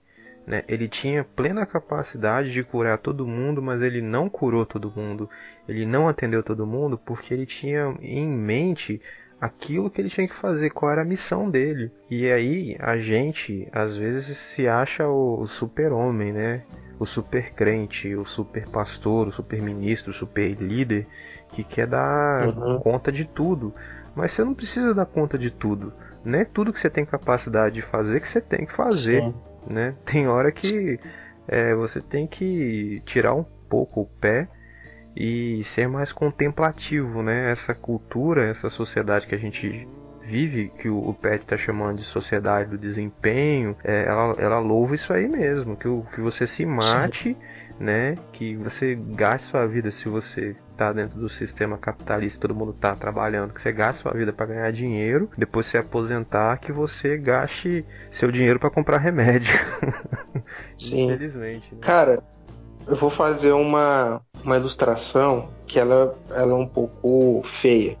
[0.45, 0.63] Né?
[0.67, 5.27] Ele tinha plena capacidade de curar todo mundo, mas ele não curou todo mundo.
[5.67, 9.01] Ele não atendeu todo mundo porque ele tinha em mente
[9.43, 11.91] aquilo que ele tinha que fazer, qual era a missão dele.
[12.09, 16.63] E aí a gente às vezes se acha o super-homem, né?
[16.97, 21.05] O super crente, o super pastor, o super ministro, o super líder
[21.49, 22.79] que quer dar uhum.
[22.79, 23.75] conta de tudo.
[24.15, 25.91] Mas você não precisa dar conta de tudo.
[26.23, 29.33] Não é tudo que você tem capacidade de fazer que você tem que fazer.
[29.69, 29.93] Né?
[30.05, 30.97] Tem hora que
[31.49, 34.47] é, você tem que tirar um pouco o pé
[35.15, 37.51] e ser mais contemplativo, né?
[37.51, 39.87] Essa cultura, essa sociedade que a gente
[40.21, 44.95] vive, que o, o Pet está chamando de sociedade do desempenho, é, ela, ela louva
[44.95, 47.37] isso aí mesmo, que, o, que você se mate, Sim.
[47.79, 48.15] né?
[48.31, 52.95] Que você gaste sua vida se você tá dentro do sistema capitalista, todo mundo tá
[52.95, 57.85] trabalhando, que você gaste sua vida para ganhar dinheiro, depois se aposentar, que você gaste
[58.09, 59.53] seu dinheiro para comprar remédio.
[60.77, 61.05] Sim.
[61.05, 61.75] Infelizmente.
[61.75, 61.81] Né?
[61.81, 62.23] Cara,
[62.87, 67.97] eu vou fazer uma, uma ilustração que ela, ela é um pouco feia,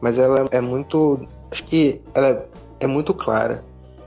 [0.00, 1.26] mas ela é muito.
[1.50, 2.46] Acho que ela é,
[2.80, 3.64] é muito clara.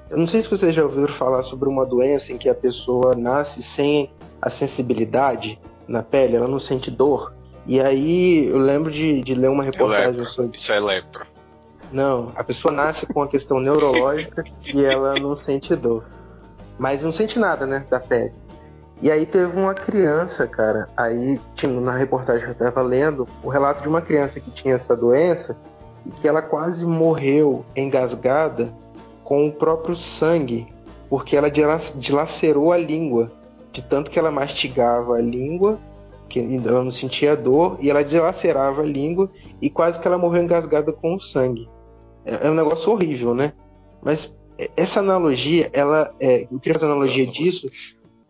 [0.10, 3.16] Eu não sei se vocês já ouviram falar sobre uma doença em que a pessoa
[3.16, 4.12] nasce sem
[4.42, 7.34] a sensibilidade na pele, ela não sente dor.
[7.66, 10.58] E aí eu lembro de, de ler uma reportagem é sobre.
[10.58, 11.28] Isso é lepra.
[11.92, 16.04] Não, a pessoa nasce com uma questão neurológica e ela não sente dor.
[16.78, 18.32] Mas não sente nada, né, da pele.
[19.02, 23.48] E aí teve uma criança, cara, aí tinha, na reportagem que eu estava lendo, o
[23.48, 25.56] relato de uma criança que tinha essa doença
[26.06, 28.74] e que ela quase morreu engasgada
[29.24, 30.68] com o próprio sangue,
[31.10, 31.50] porque ela
[31.96, 33.32] dilacerou a língua,
[33.72, 35.80] de tanto que ela mastigava a língua,
[36.28, 39.30] que ela não sentia dor, e ela dilacerava a língua
[39.62, 41.70] e quase que ela morreu engasgada com o sangue.
[42.26, 43.54] É, é um negócio horrível, né?
[44.02, 44.32] Mas
[44.76, 47.70] essa analogia, ela, é, eu queria fazer analogia disso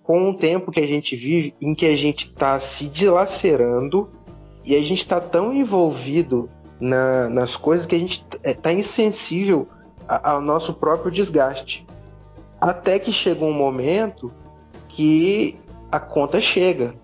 [0.10, 4.10] com o tempo que a gente vive em que a gente está se dilacerando
[4.66, 9.68] e a gente está tão envolvido na, nas coisas que a gente está é, insensível
[10.08, 11.86] ao nosso próprio desgaste.
[12.60, 14.32] Até que chega um momento
[14.88, 15.56] que
[15.92, 16.96] a conta chega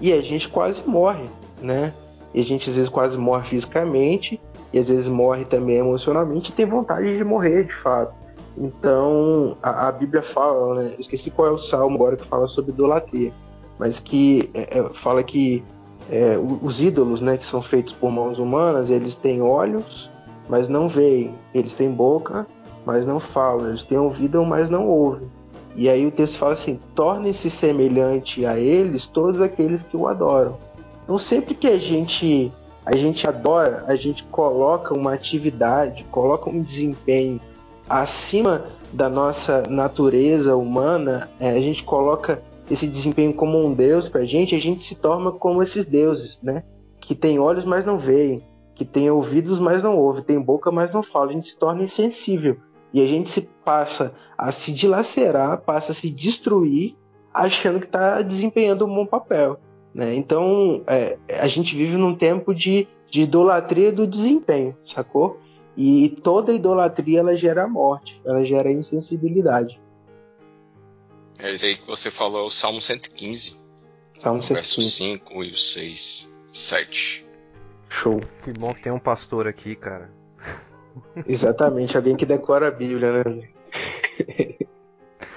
[0.00, 1.24] e a gente quase morre,
[1.60, 1.92] né?
[2.32, 4.40] E a gente às vezes quase morre fisicamente
[4.72, 8.19] e às vezes morre também emocionalmente e tem vontade de morrer de fato.
[8.60, 10.94] Então, a, a Bíblia fala, né?
[10.98, 13.32] Esqueci qual é o salmo agora que fala sobre idolatria,
[13.78, 15.64] mas que é, é, fala que
[16.10, 20.10] é, os ídolos, né, que são feitos por mãos humanas, eles têm olhos,
[20.46, 22.46] mas não veem, eles têm boca,
[22.84, 25.26] mas não falam, eles têm ouvido, mas não ouvem.
[25.74, 30.58] E aí o texto fala assim: torne-se semelhante a eles todos aqueles que o adoram.
[31.04, 32.52] Então, sempre que a gente
[32.84, 37.40] a gente adora, a gente coloca uma atividade, coloca um desempenho
[37.90, 44.24] acima da nossa natureza humana, é, a gente coloca esse desempenho como um Deus pra
[44.24, 46.62] gente, a gente se torna como esses deuses, né?
[47.00, 48.44] Que tem olhos, mas não veem,
[48.76, 51.30] que tem ouvidos, mas não ouve, tem boca, mas não fala.
[51.30, 52.56] A gente se torna insensível.
[52.92, 56.94] E a gente se passa a se dilacerar, passa a se destruir,
[57.34, 59.58] achando que está desempenhando um bom papel.
[59.92, 60.14] Né?
[60.14, 65.39] Então, é, a gente vive num tempo de, de idolatria do desempenho, sacou?
[65.76, 69.80] E toda idolatria ela gera morte, ela gera insensibilidade.
[71.38, 73.60] É isso aí que você falou, é o Salmo 115.
[74.22, 74.54] Salmo 115.
[74.54, 77.26] Verso 5 e o 6, 7.
[77.88, 78.20] Show.
[78.44, 80.10] Que bom que tem um pastor aqui, cara.
[81.26, 83.48] Exatamente, alguém que decora a Bíblia, né?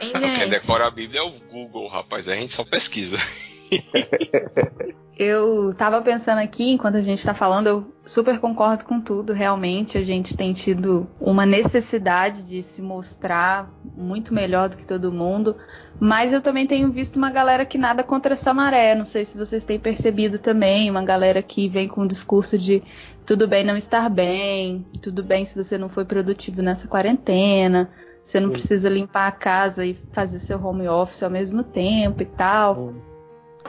[0.03, 2.27] Hein, Quem decora a Bíblia é o Google, rapaz.
[2.27, 3.17] A gente só pesquisa.
[5.15, 9.31] Eu tava pensando aqui, enquanto a gente tá falando, eu super concordo com tudo.
[9.31, 15.11] Realmente, a gente tem tido uma necessidade de se mostrar muito melhor do que todo
[15.11, 15.55] mundo.
[15.99, 18.95] Mas eu também tenho visto uma galera que nada contra essa maré.
[18.95, 20.89] Não sei se vocês têm percebido também.
[20.89, 22.81] Uma galera que vem com o discurso de
[23.23, 27.89] tudo bem não estar bem, tudo bem se você não foi produtivo nessa quarentena.
[28.23, 28.53] Você não Sim.
[28.53, 32.93] precisa limpar a casa e fazer seu home office ao mesmo tempo e tal.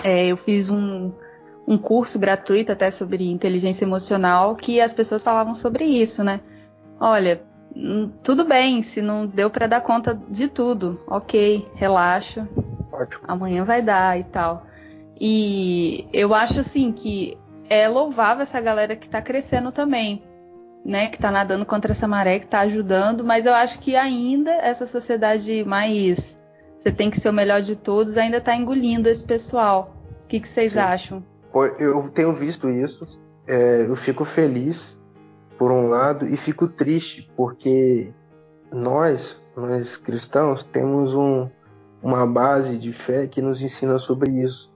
[0.03, 1.11] É, eu fiz um,
[1.67, 6.40] um curso gratuito até sobre inteligência emocional que as pessoas falavam sobre isso, né?
[7.01, 7.43] Olha,
[7.75, 12.49] hum, tudo bem, se não deu pra dar conta de tudo, ok, relaxa,
[12.93, 13.25] Ótimo.
[13.27, 14.67] amanhã vai dar e tal.
[15.21, 17.37] E eu acho assim que
[17.69, 20.23] é louvável essa galera que tá crescendo também,
[20.85, 21.09] né?
[21.09, 24.87] Que tá nadando contra essa maré, que tá ajudando, mas eu acho que ainda essa
[24.87, 26.37] sociedade mais
[26.79, 29.97] você tem que ser o melhor de todos ainda tá engolindo esse pessoal.
[30.25, 30.79] O que, que vocês Sim.
[30.79, 31.25] acham?
[31.79, 33.07] Eu tenho visto isso,
[33.47, 34.94] é, eu fico feliz
[35.57, 38.12] por um lado e fico triste porque
[38.70, 41.49] nós, nós cristãos, temos um,
[42.03, 44.70] uma base de fé que nos ensina sobre isso.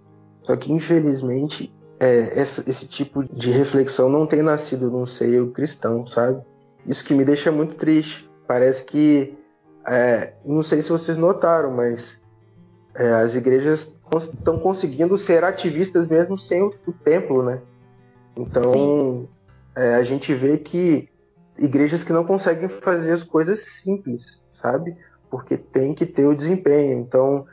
[0.45, 6.07] Só que infelizmente é, essa- esse tipo de reflexão não tem nascido num seio cristão,
[6.07, 6.41] sabe?
[6.87, 8.29] Isso que me deixa muito triste.
[8.47, 9.37] Parece que,
[9.87, 12.07] é, não sei se vocês notaram, mas
[12.95, 17.61] é, as igrejas estão conseguindo ser ativistas mesmo sem o, o templo, né?
[18.37, 19.29] Então
[19.77, 21.09] é, a gente vê que
[21.59, 24.97] igrejas que não conseguem fazer as coisas simples, sabe?
[25.31, 26.99] Porque tem que ter o desempenho.
[27.01, 27.45] Então,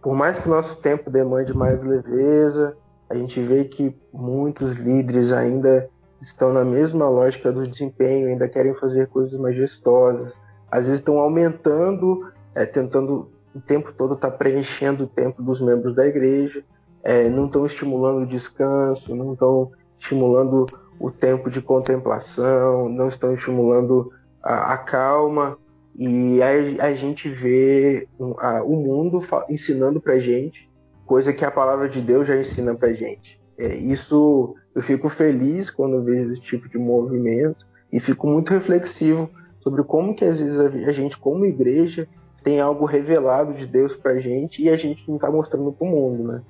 [0.00, 2.76] por mais que o nosso tempo demande mais leveza,
[3.10, 5.88] a gente vê que muitos líderes ainda
[6.20, 10.36] estão na mesma lógica do desempenho, ainda querem fazer coisas majestosas.
[10.70, 15.94] Às vezes estão aumentando, é, tentando o tempo todo estar preenchendo o tempo dos membros
[15.94, 16.62] da igreja,
[17.02, 20.66] é, não estão estimulando o descanso, não estão estimulando
[21.00, 25.56] o tempo de contemplação, não estão estimulando a, a calma.
[25.96, 30.67] E aí a gente vê um, a- o mundo ensinando pra gente
[31.08, 33.40] coisa que a palavra de Deus já ensina pra gente.
[33.56, 39.28] É, isso eu fico feliz quando vejo esse tipo de movimento e fico muito reflexivo
[39.60, 42.06] sobre como que às vezes a gente, como igreja,
[42.44, 46.22] tem algo revelado de Deus pra gente e a gente não tá mostrando pro mundo,
[46.24, 46.42] né?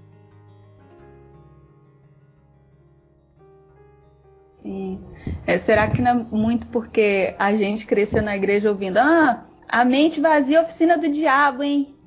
[4.57, 5.01] Sim.
[5.47, 9.85] É, será que não é muito porque a gente cresceu na igreja ouvindo Ah, a
[9.85, 11.98] mente vazia é oficina do diabo, hein?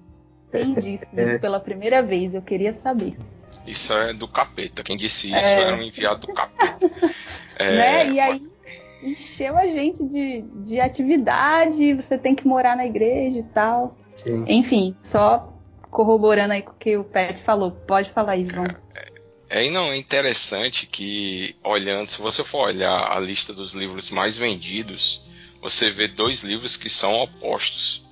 [0.52, 2.34] Quem disse isso pela primeira vez?
[2.34, 3.18] Eu queria saber.
[3.66, 4.84] Isso é do capeta.
[4.84, 5.62] Quem disse isso É.
[5.64, 6.90] era um enviado do capeta.
[7.58, 8.10] É, né?
[8.10, 8.42] E aí
[9.04, 13.96] encheu a gente de, de atividade, você tem que morar na igreja e tal.
[14.16, 14.44] Sim.
[14.48, 15.54] Enfim, só
[15.92, 17.70] corroborando aí com o que o Pet falou.
[17.72, 18.66] Pode falar aí, João.
[19.48, 24.10] É, e não, é interessante que, olhando, se você for olhar a lista dos livros
[24.10, 25.30] mais vendidos,
[25.62, 28.08] você vê dois livros que são opostos.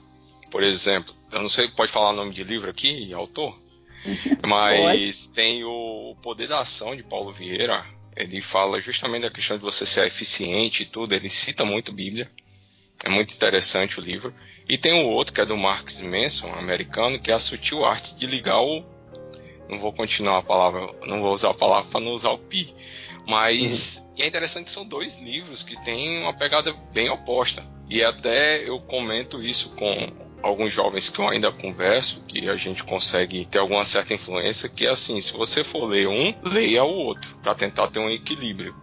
[0.51, 3.59] Por exemplo, eu não sei, pode falar o nome de livro aqui, autor?
[4.47, 7.85] Mas tem o Poder da Ação de Paulo Vieira.
[8.15, 11.13] Ele fala justamente da questão de você ser eficiente e tudo.
[11.13, 12.29] Ele cita muito Bíblia.
[13.03, 14.33] É muito interessante o livro.
[14.67, 18.15] E tem o outro que é do Marx Manson, americano, que é a sutil arte
[18.15, 18.83] de ligar o
[19.69, 22.73] não vou continuar a palavra, não vou usar a palavra para não usar o pi.
[23.27, 27.63] Mas é interessante que são dois livros que têm uma pegada bem oposta.
[27.87, 30.07] E até eu comento isso com
[30.41, 34.85] alguns jovens que eu ainda converso, que a gente consegue ter alguma certa influência, que
[34.85, 38.75] é assim, se você for ler um, leia o outro, para tentar ter um equilíbrio.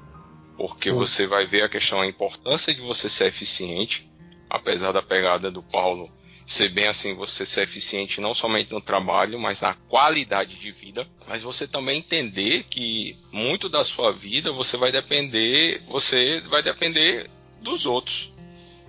[0.56, 0.96] Porque Sim.
[0.96, 4.10] você vai ver a questão, a importância de você ser eficiente,
[4.48, 6.10] apesar da pegada do Paulo
[6.46, 11.06] ser bem assim, você ser eficiente não somente no trabalho, mas na qualidade de vida,
[11.26, 17.28] mas você também entender que muito da sua vida você vai depender, você vai depender
[17.60, 18.30] dos outros.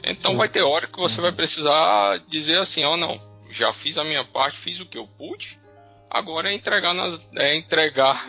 [0.03, 3.19] Então vai ter hora que você vai precisar dizer assim, ó, não,
[3.51, 5.57] já fiz a minha parte, fiz o que eu pude,
[6.09, 8.27] Agora é entregar nas, é entregar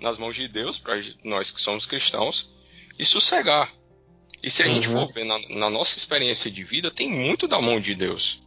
[0.00, 2.52] nas mãos de Deus, para nós que somos cristãos,
[2.98, 3.70] e sossegar.
[4.42, 4.74] E se a uhum.
[4.74, 8.42] gente for ver na, na, nossa experiência de vida, tem muito da mão de Deus.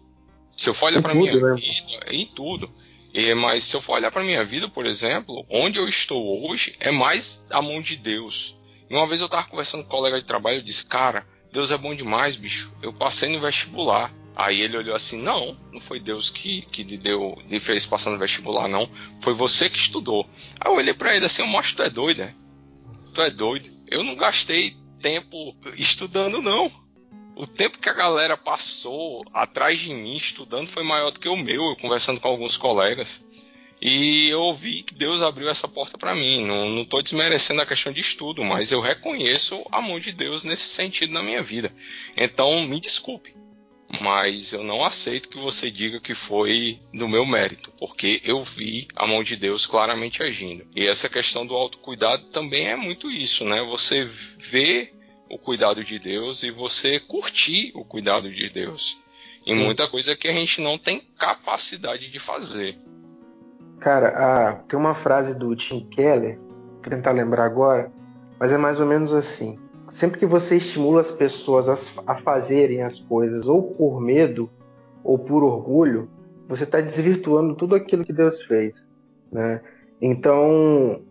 [0.50, 1.56] Se eu for olhar para minha né?
[1.56, 2.70] vida, em tudo.
[3.14, 6.76] E, mas se eu for olhar para minha vida, por exemplo, onde eu estou hoje
[6.80, 8.58] é mais a mão de Deus.
[8.90, 11.72] E uma vez eu estava conversando com um colega de trabalho e disse, cara, Deus
[11.72, 12.74] é bom demais, bicho.
[12.82, 14.14] Eu passei no vestibular.
[14.34, 18.12] Aí ele olhou assim, não, não foi Deus que, que lhe deu, lhe fez passar
[18.12, 18.89] no vestibular, não.
[19.20, 20.28] Foi você que estudou.
[20.60, 22.34] Aí eu olhei para ele assim, eu mostro, tu é doido, é?
[23.14, 23.70] Tu é doido.
[23.89, 26.72] Eu não gastei tempo estudando, não.
[27.36, 31.36] O tempo que a galera passou atrás de mim estudando foi maior do que o
[31.36, 33.24] meu, eu conversando com alguns colegas.
[33.82, 36.46] E eu ouvi que Deus abriu essa porta para mim.
[36.46, 40.70] Não estou desmerecendo a questão de estudo, mas eu reconheço a mão de Deus nesse
[40.70, 41.74] sentido na minha vida.
[42.16, 43.36] Então, me desculpe,
[44.00, 48.88] mas eu não aceito que você diga que foi do meu mérito, porque eu vi
[48.96, 50.66] a mão de Deus claramente agindo.
[50.76, 53.64] E essa questão do autocuidado também é muito isso, né?
[53.64, 54.94] Você vê
[55.28, 58.98] o cuidado de Deus e você curtir o cuidado de Deus.
[59.46, 62.78] E muita coisa que a gente não tem capacidade de fazer.
[63.82, 67.92] Cara, ah, tem uma frase do Tim Keller, vou tentar lembrar agora,
[68.40, 69.58] mas é mais ou menos assim.
[69.94, 74.48] Sempre que você estimula as pessoas a, a fazerem as coisas ou por medo
[75.04, 76.08] ou por orgulho,
[76.48, 78.76] você está desvirtuando tudo aquilo que Deus fez.
[79.32, 79.60] Né?
[80.00, 81.02] Então,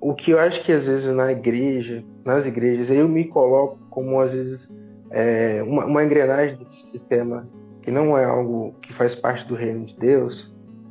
[0.00, 4.20] o que eu acho que às vezes na igreja, nas igrejas, eu me coloco como
[4.20, 4.68] às vezes
[5.10, 7.48] é, uma, uma, engrenagem desse sistema
[7.82, 10.48] que não é algo que faz parte do reino de Deus,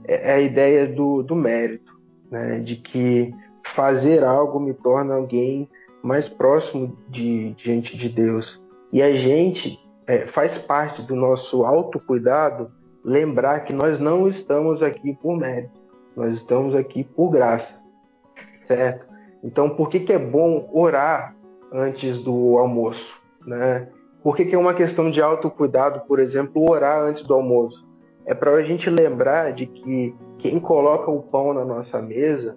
[0.09, 1.99] é, é a ideia do, do mérito,
[2.31, 2.59] né?
[2.59, 3.33] de que
[3.73, 5.69] fazer algo me torna alguém
[6.03, 8.59] mais próximo de diante de Deus.
[8.91, 12.71] E a gente é, faz parte do nosso autocuidado
[13.03, 15.79] lembrar que nós não estamos aqui por mérito,
[16.15, 17.79] nós estamos aqui por graça
[18.69, 19.07] certo?
[19.43, 21.35] Então, por que, que é bom orar
[21.73, 23.19] antes do almoço?
[23.45, 23.87] Né?
[24.21, 27.87] Por que, que é uma questão de autocuidado, por exemplo, orar antes do almoço?
[28.29, 32.55] É para a gente lembrar de que quem coloca o pão na nossa mesa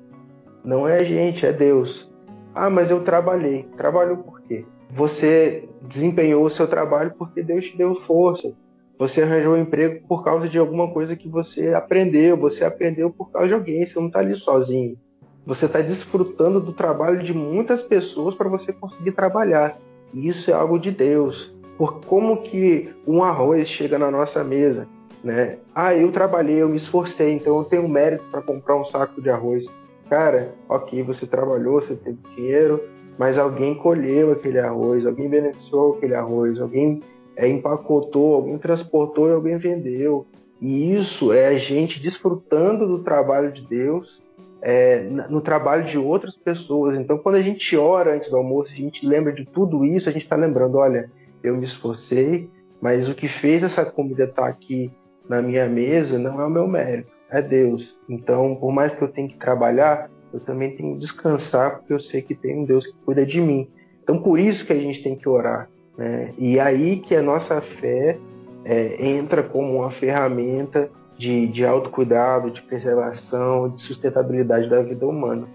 [0.62, 2.12] não é a gente, é Deus.
[2.54, 3.66] Ah, mas eu trabalhei.
[3.74, 4.66] Trabalhou por quê?
[4.90, 8.52] Você desempenhou o seu trabalho porque Deus te deu força.
[8.98, 12.36] Você arranjou um emprego por causa de alguma coisa que você aprendeu.
[12.36, 13.86] Você aprendeu por causa de alguém.
[13.86, 14.98] Você não está ali sozinho.
[15.46, 19.78] Você está desfrutando do trabalho de muitas pessoas para você conseguir trabalhar.
[20.12, 21.50] E isso é algo de Deus.
[21.78, 24.86] Por como que um arroz chega na nossa mesa,
[25.22, 25.58] né?
[25.74, 29.30] Ah, eu trabalhei, eu me esforcei, então eu tenho mérito para comprar um saco de
[29.30, 29.66] arroz.
[30.08, 32.80] Cara, ok, você trabalhou, você teve dinheiro,
[33.18, 37.00] mas alguém colheu aquele arroz, alguém beneficiou aquele arroz, alguém
[37.36, 40.26] é, empacotou, alguém transportou e alguém vendeu.
[40.60, 44.22] E isso é a gente desfrutando do trabalho de Deus
[44.62, 46.96] é, no trabalho de outras pessoas.
[46.96, 50.12] Então, quando a gente ora antes do almoço, a gente lembra de tudo isso, a
[50.12, 51.10] gente está lembrando: olha,
[51.42, 52.48] eu me esforcei,
[52.80, 54.90] mas o que fez essa comida estar tá aqui
[55.28, 57.94] na minha mesa não é o meu mérito, é Deus.
[58.08, 62.00] Então, por mais que eu tenha que trabalhar, eu também tenho que descansar, porque eu
[62.00, 63.68] sei que tem um Deus que cuida de mim.
[64.02, 65.68] Então, por isso que a gente tem que orar.
[65.96, 66.32] Né?
[66.38, 68.18] E aí que a nossa fé
[68.64, 75.46] é, entra como uma ferramenta de, de autocuidado, de preservação, de sustentabilidade da vida humana.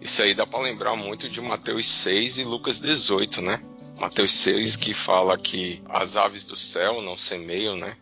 [0.00, 3.60] Isso aí dá para lembrar muito de Mateus 6 e Lucas 18, né?
[4.00, 7.96] Mateus 6 que fala que as aves do céu não semeiam, né?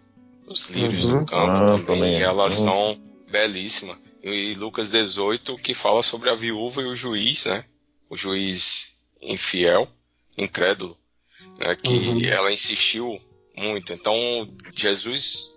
[0.53, 1.21] Os lírios uhum.
[1.21, 2.65] do campo ah, também, também, e elas uhum.
[2.65, 3.01] são
[3.31, 3.97] belíssimas.
[4.23, 7.65] E Lucas 18 que fala sobre a viúva e o juiz, né?
[8.09, 9.89] O juiz infiel,
[10.37, 10.97] incrédulo,
[11.59, 11.75] né?
[11.75, 12.21] que uhum.
[12.25, 13.19] ela insistiu
[13.57, 13.93] muito.
[13.93, 14.15] Então
[14.75, 15.53] Jesus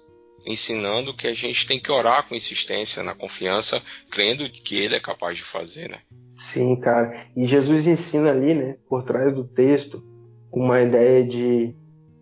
[0.46, 3.82] ensinando que a gente tem que orar com insistência, na confiança,
[4.12, 5.98] crendo que Ele é capaz de fazer, né?
[6.36, 7.28] Sim, cara.
[7.36, 10.04] E Jesus ensina ali, né, por trás do texto,
[10.52, 11.74] uma ideia de,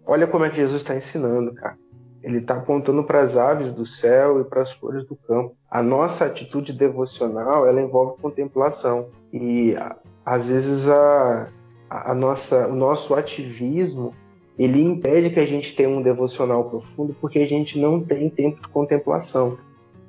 [0.06, 1.78] olha como é que Jesus está ensinando, cara.
[2.24, 5.56] Ele está apontando para as aves do céu e para as flores do campo.
[5.70, 9.76] A nossa atitude devocional, ela envolve contemplação e
[10.26, 11.48] às vezes a,
[11.90, 14.14] a nossa, o nosso ativismo
[14.58, 18.62] ele impede que a gente tenha um devocional profundo porque a gente não tem tempo
[18.62, 19.58] de contemplação.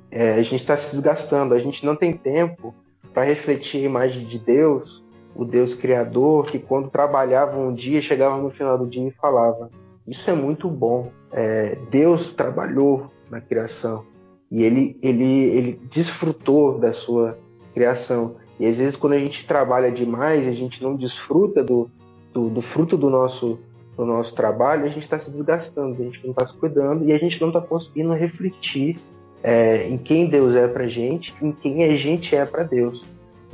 [0.09, 2.73] É, a gente está se desgastando, a gente não tem tempo
[3.13, 5.03] para refletir a imagem de Deus,
[5.35, 9.69] o Deus Criador, que quando trabalhava um dia, chegava no final do dia e falava:
[10.07, 11.11] Isso é muito bom.
[11.31, 14.05] É, Deus trabalhou na criação
[14.51, 17.37] e ele, ele, ele desfrutou da sua
[17.73, 18.35] criação.
[18.59, 21.89] E às vezes, quando a gente trabalha demais, a gente não desfruta do,
[22.33, 23.59] do, do fruto do nosso
[23.97, 27.13] no nosso trabalho, a gente está se desgastando, a gente não está se cuidando e
[27.13, 28.97] a gente não está conseguindo refletir
[29.41, 33.01] é, em quem Deus é pra gente, em quem a gente é para Deus.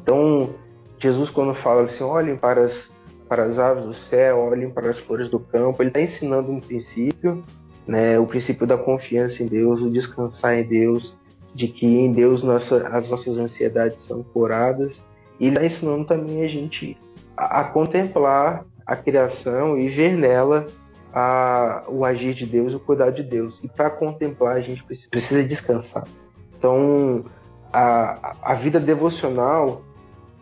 [0.01, 0.49] Então,
[0.99, 2.89] Jesus, quando fala assim, olhem para as,
[3.31, 6.59] para as aves do céu, olhem para as flores do campo, ele está ensinando um
[6.59, 7.41] princípio,
[7.87, 11.15] né, o princípio da confiança em Deus, o descansar em Deus,
[11.55, 14.91] de que em Deus nossa, as nossas ansiedades são curadas.
[15.39, 16.97] E está ensinando também a gente
[17.37, 20.65] a, a contemplar a criação e ver nela
[21.13, 23.57] a, o agir de Deus, o cuidar de Deus.
[23.63, 26.03] E para contemplar, a gente precisa descansar.
[26.57, 27.23] Então,
[27.71, 29.83] a, a vida devocional,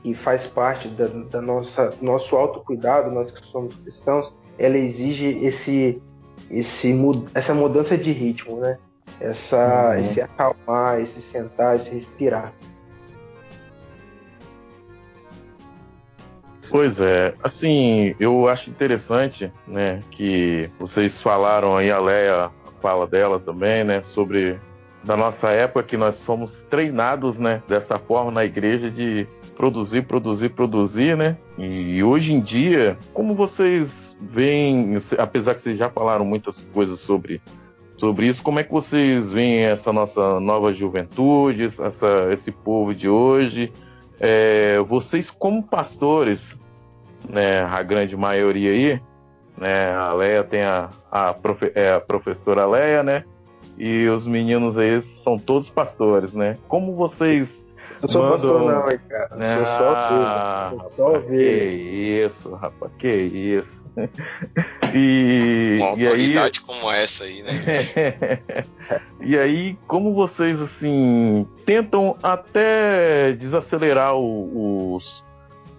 [0.02, 6.02] que faz parte da, da nossa nosso autocuidado, nós que somos cristãos, ela exige esse,
[6.50, 6.96] esse,
[7.34, 8.78] essa mudança de ritmo, né?
[9.20, 10.06] Essa, uhum.
[10.06, 12.54] Esse acalmar, esse sentar, esse respirar.
[16.70, 23.40] Pois é, assim, eu acho interessante, né, que vocês falaram aí, a Leia fala dela
[23.40, 24.60] também, né, sobre
[25.04, 30.50] da nossa época que nós somos treinados, né, dessa forma na igreja de produzir, produzir,
[30.50, 31.38] produzir, né?
[31.58, 37.42] E hoje em dia, como vocês veem, apesar que vocês já falaram muitas coisas sobre
[37.98, 43.10] sobre isso, como é que vocês veem essa nossa nova juventude, essa, esse povo de
[43.10, 43.74] hoje?
[44.18, 46.56] É, vocês como pastores,
[47.30, 49.02] né, a grande maioria aí,
[49.58, 53.26] né, a Leia tem a, a, profe, é, a professora Leia, né,
[53.78, 56.58] e os meninos aí são todos pastores, né?
[56.68, 57.64] Como vocês
[58.02, 58.40] eu sou mandam...
[58.40, 59.30] pastor não, hein, cara.
[59.32, 63.86] Ah, sou só ah, sou só rapaz, Que isso, rapaz, que isso.
[64.96, 66.66] e, Uma autoridade aí...
[66.66, 67.62] como essa aí, né?
[69.20, 75.24] e aí, como vocês, assim, tentam até desacelerar o, os,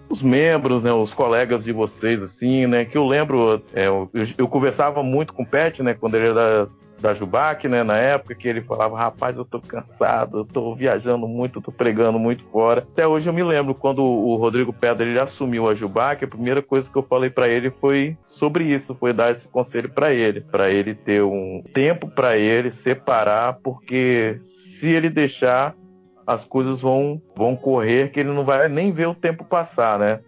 [0.07, 4.47] os membros, né, os colegas de vocês, assim, né, que eu lembro, é, eu, eu,
[4.47, 6.69] conversava muito com o Pet, né, quando ele era
[7.01, 11.27] da Jubac, né, na época que ele falava, rapaz, eu tô cansado, eu tô viajando
[11.27, 12.81] muito, tô pregando muito fora.
[12.91, 16.61] Até hoje eu me lembro quando o Rodrigo Pedra ele assumiu a Jubac, a primeira
[16.61, 20.41] coisa que eu falei para ele foi sobre isso, foi dar esse conselho para ele,
[20.41, 25.75] para ele ter um tempo para ele separar, porque se ele deixar
[26.25, 30.19] as coisas vão vão correr que ele não vai nem ver o tempo passar, né?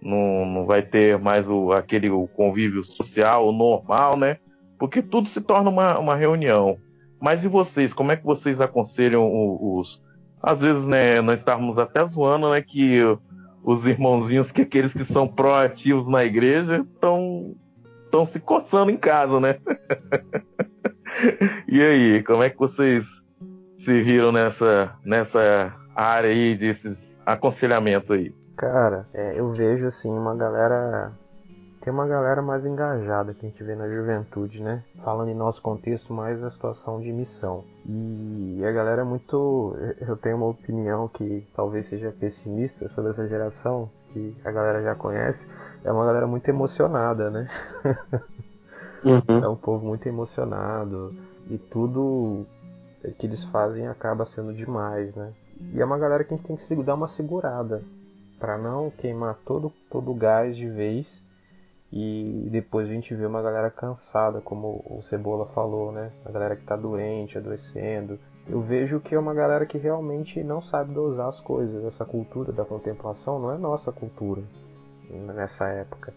[0.00, 4.38] Não, não vai ter mais o, aquele o convívio social normal, né?
[4.78, 6.78] Porque tudo se torna uma, uma reunião.
[7.20, 7.92] Mas e vocês?
[7.92, 10.02] Como é que vocês aconselham os.
[10.42, 13.00] Às vezes, né, nós estávamos até zoando, né, que
[13.62, 17.54] os irmãozinhos, que aqueles que são proativos na igreja, estão
[18.04, 19.58] estão se coçando em casa, né?
[21.66, 23.04] e aí, como é que vocês
[23.76, 28.32] se viram nessa, nessa área aí desses aconselhamentos aí?
[28.56, 31.12] Cara, é, eu vejo assim uma galera
[31.84, 34.82] tem uma galera mais engajada que a gente vê na juventude, né?
[35.00, 37.62] Falando em nosso contexto, mais a situação de missão.
[37.86, 39.76] E a galera é muito.
[40.00, 44.94] Eu tenho uma opinião que talvez seja pessimista sobre essa geração, que a galera já
[44.94, 45.46] conhece.
[45.84, 47.48] É uma galera muito emocionada, né?
[49.04, 49.44] Uhum.
[49.44, 51.14] É um povo muito emocionado.
[51.50, 52.46] E tudo
[53.18, 55.30] que eles fazem acaba sendo demais, né?
[55.74, 57.82] E é uma galera que a gente tem que dar uma segurada
[58.40, 61.22] para não queimar todo, todo o gás de vez
[61.96, 66.10] e depois a gente vê uma galera cansada, como o Cebola falou, né?
[66.24, 68.18] A galera que tá doente, adoecendo.
[68.48, 71.84] Eu vejo que é uma galera que realmente não sabe dosar as coisas.
[71.84, 74.42] Essa cultura da contemplação não é nossa cultura
[75.08, 76.12] nessa época.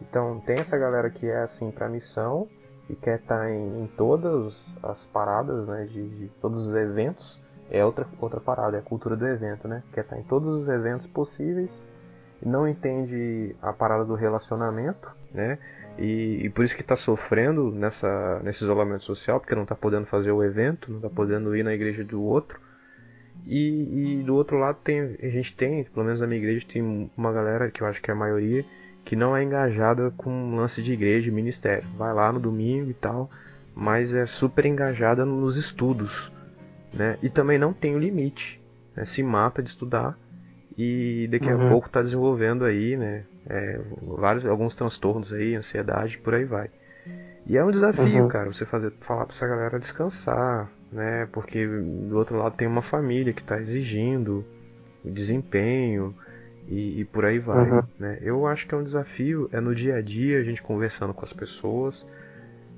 [0.00, 2.48] Então tem essa galera que é assim para missão
[2.88, 5.84] e quer estar tá em, em, todas as paradas, né?
[5.84, 7.42] De, de, todos os eventos.
[7.70, 9.82] É outra, outra parada, é a cultura do evento, né?
[9.92, 11.78] Quer estar tá em todos os eventos possíveis
[12.42, 15.58] não entende a parada do relacionamento, né?
[15.98, 20.06] E, e por isso que está sofrendo nessa, nesse isolamento social, porque não está podendo
[20.06, 22.58] fazer o evento, não está podendo ir na igreja do outro.
[23.46, 27.10] E, e, do outro lado tem, a gente tem, pelo menos na minha igreja, tem
[27.16, 28.64] uma galera que eu acho que é a maioria,
[29.04, 31.88] que não é engajada com lance de igreja e ministério.
[31.96, 33.30] Vai lá no domingo e tal,
[33.74, 36.30] mas é super engajada nos estudos,
[36.92, 37.18] né?
[37.22, 38.60] E também não tem o limite,
[38.94, 39.04] né?
[39.04, 40.18] se mata de estudar
[40.76, 41.66] e daqui uhum.
[41.66, 46.70] a pouco está desenvolvendo aí, né, é, vários, alguns transtornos aí, ansiedade, por aí vai.
[47.46, 48.28] E é um desafio, uhum.
[48.28, 52.82] cara, você fazer, falar para essa galera descansar, né, porque do outro lado tem uma
[52.82, 54.44] família que está exigindo
[55.04, 56.14] desempenho
[56.68, 57.82] e, e, por aí vai, uhum.
[57.98, 58.18] né.
[58.20, 61.24] Eu acho que é um desafio, é no dia a dia a gente conversando com
[61.24, 62.06] as pessoas,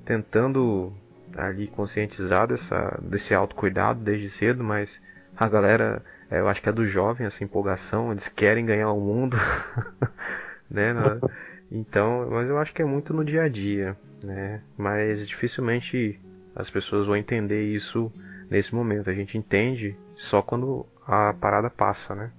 [0.05, 0.91] tentando
[1.37, 4.99] ali conscientizar dessa, desse autocuidado desde cedo, mas
[5.35, 6.03] a galera
[6.33, 9.37] é, eu acho que é do jovem essa empolgação, eles querem ganhar o mundo,
[10.69, 10.93] né?
[11.75, 14.61] Então, mas eu acho que é muito no dia a dia, né?
[14.77, 16.19] Mas dificilmente
[16.55, 18.11] as pessoas vão entender isso
[18.47, 19.09] nesse momento.
[19.09, 22.31] A gente entende só quando a parada passa, né?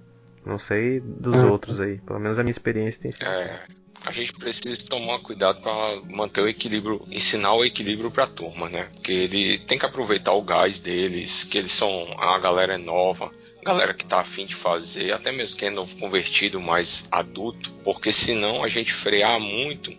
[0.45, 1.51] Não sei dos Uhum.
[1.51, 1.97] outros aí.
[1.97, 3.25] Pelo menos a minha experiência tem sido.
[3.25, 3.59] É,
[4.05, 5.71] a gente precisa tomar cuidado para
[6.09, 8.87] manter o equilíbrio, ensinar o equilíbrio para a turma, né?
[8.93, 13.31] Porque ele tem que aproveitar o gás deles, que eles são a galera é nova,
[13.65, 18.11] galera que tá afim de fazer, até mesmo quem é novo convertido, mais adulto, porque
[18.11, 19.91] senão a gente frear muito,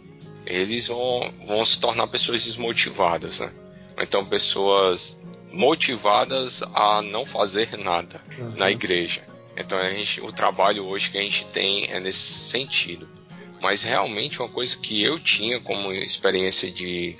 [0.46, 3.52] eles vão, vão se tornar pessoas desmotivadas, né?
[3.96, 8.22] Ou então pessoas motivadas a não fazer nada
[8.54, 9.24] na igreja.
[9.56, 13.08] Então a gente, o trabalho hoje que a gente tem é nesse sentido.
[13.60, 17.16] Mas realmente uma coisa que eu tinha como experiência de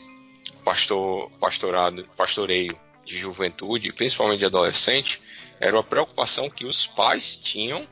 [0.62, 5.20] pastor, pastorado, pastoreio de juventude, principalmente de adolescente,
[5.60, 7.86] era a preocupação que os pais tinham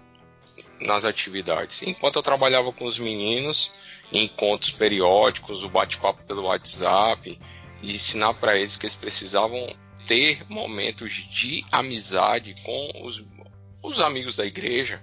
[0.80, 1.82] nas atividades.
[1.82, 3.72] Enquanto eu trabalhava com os meninos,
[4.12, 7.38] encontros periódicos, o bate-papo pelo WhatsApp,
[7.82, 9.74] e ensinar para eles que eles precisavam
[10.06, 13.24] ter momentos de amizade com os,
[13.82, 15.00] os amigos da igreja,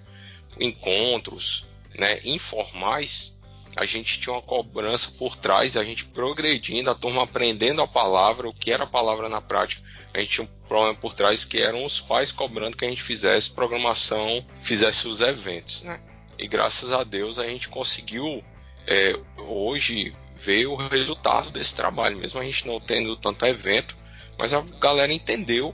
[0.60, 3.41] encontros né, informais,
[3.76, 8.48] a gente tinha uma cobrança por trás, a gente progredindo, a turma aprendendo a palavra,
[8.48, 9.82] o que era a palavra na prática.
[10.14, 13.02] A gente tinha um problema por trás que eram os pais cobrando que a gente
[13.02, 16.00] fizesse programação, fizesse os eventos, né?
[16.38, 18.44] E graças a Deus a gente conseguiu
[18.88, 23.96] é, hoje ver o resultado desse trabalho, mesmo a gente não tendo tanto evento,
[24.38, 25.74] mas a galera entendeu.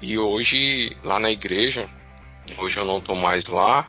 [0.00, 1.90] E hoje lá na igreja,
[2.58, 3.88] hoje eu não tô mais lá,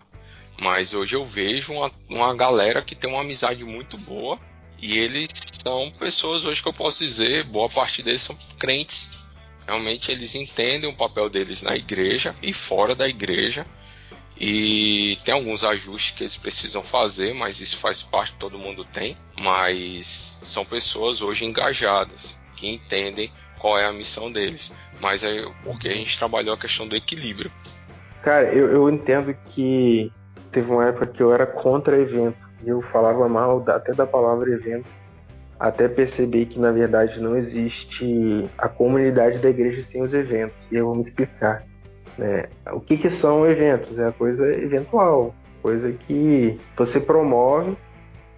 [0.60, 4.39] mas hoje eu vejo uma, uma galera que tem uma amizade muito boa
[4.82, 5.30] e eles
[5.66, 9.24] são pessoas hoje que eu posso dizer, boa parte deles são crentes.
[9.66, 13.66] Realmente eles entendem o papel deles na igreja e fora da igreja.
[14.38, 19.18] E tem alguns ajustes que eles precisam fazer, mas isso faz parte, todo mundo tem.
[19.39, 20.06] Mas
[20.43, 24.74] são pessoas hoje engajadas, que entendem qual é a missão deles.
[24.99, 27.51] Mas é porque a gente trabalhou a questão do equilíbrio.
[28.22, 30.12] Cara, eu, eu entendo que
[30.56, 32.38] teve uma época que eu era contra evento.
[32.64, 34.89] E eu falava mal até da palavra evento.
[35.60, 40.56] Até perceber que na verdade não existe a comunidade da igreja sem os eventos.
[40.72, 41.64] E eu vou me explicar.
[42.18, 42.45] né?
[42.72, 43.99] O que, que são eventos?
[43.99, 47.76] É a coisa eventual, coisa que você promove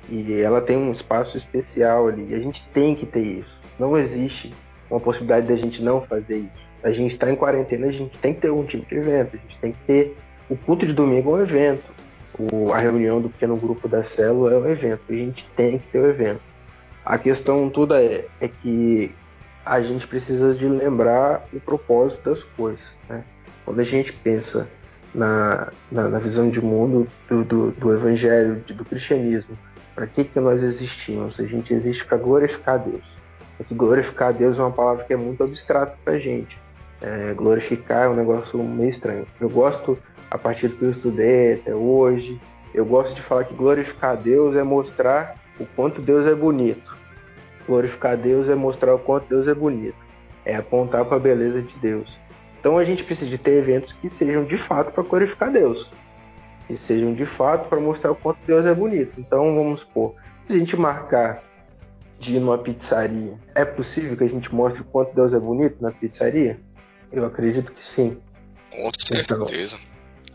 [0.09, 2.31] e ela tem um espaço especial ali.
[2.31, 3.57] E a gente tem que ter isso.
[3.77, 4.51] Não existe
[4.89, 6.67] uma possibilidade da gente não fazer isso.
[6.81, 9.35] A gente está em quarentena, a gente tem que ter algum tipo de evento.
[9.35, 10.15] A gente tem que ter
[10.49, 11.97] o culto de domingo é um evento.
[12.39, 15.01] O- a reunião do pequeno grupo da célula é um evento.
[15.09, 16.41] A gente tem que ter o evento.
[17.05, 19.11] A questão toda é, é que
[19.65, 22.85] a gente precisa de lembrar o propósito das coisas.
[23.09, 23.23] Né?
[23.65, 24.67] Quando a gente pensa
[25.13, 29.57] na, na, na visão de mundo do, do, do evangelho, do cristianismo,
[29.95, 31.39] para que, que nós existimos?
[31.39, 33.03] A gente existe para glorificar a Deus.
[33.59, 36.55] É que glorificar a Deus é uma palavra que é muito abstrata para a gente.
[37.01, 39.27] É, glorificar é um negócio meio estranho.
[39.39, 39.97] Eu gosto,
[40.31, 42.39] a partir do que eu estudei até hoje,
[42.73, 46.95] eu gosto de falar que glorificar Deus é mostrar o quanto Deus é bonito.
[47.67, 49.97] Glorificar Deus é mostrar o quanto Deus é bonito.
[50.45, 52.17] É apontar para a beleza de Deus.
[52.59, 55.89] Então a gente precisa de ter eventos que sejam de fato para glorificar Deus.
[56.67, 59.19] Que sejam de fato para mostrar o quanto Deus é bonito.
[59.19, 60.15] Então vamos supor,
[60.47, 61.43] se a gente marcar
[62.19, 65.77] de ir numa pizzaria, é possível que a gente mostre o quanto Deus é bonito
[65.81, 66.59] na pizzaria?
[67.11, 68.17] Eu acredito que sim.
[68.71, 69.77] Com Então, certeza.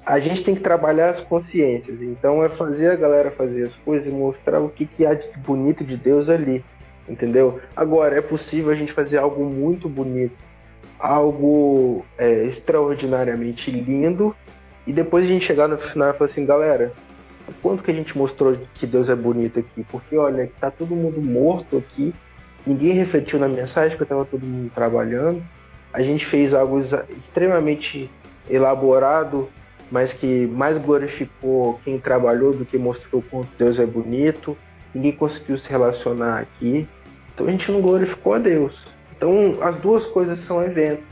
[0.04, 2.02] a gente tem que trabalhar as consciências.
[2.02, 5.28] Então é fazer a galera fazer as coisas e mostrar o que, que há de
[5.38, 6.64] bonito de Deus ali.
[7.08, 7.60] Entendeu?
[7.76, 10.36] Agora, é possível a gente fazer algo muito bonito,
[10.98, 14.34] algo é, extraordinariamente lindo,
[14.86, 16.92] e depois a gente chegar no final e falar assim, galera,
[17.48, 19.84] o quanto que a gente mostrou que Deus é bonito aqui?
[19.90, 22.14] Porque olha, tá todo mundo morto aqui,
[22.64, 25.42] ninguém refletiu na mensagem, porque estava todo mundo trabalhando.
[25.92, 28.10] A gente fez algo extremamente
[28.48, 29.48] elaborado,
[29.90, 34.56] mas que mais glorificou quem trabalhou do que mostrou quanto Deus é bonito.
[34.94, 36.88] Ninguém conseguiu se relacionar aqui.
[37.34, 38.74] Então a gente não glorificou a Deus.
[39.14, 41.04] Então as duas coisas são eventos.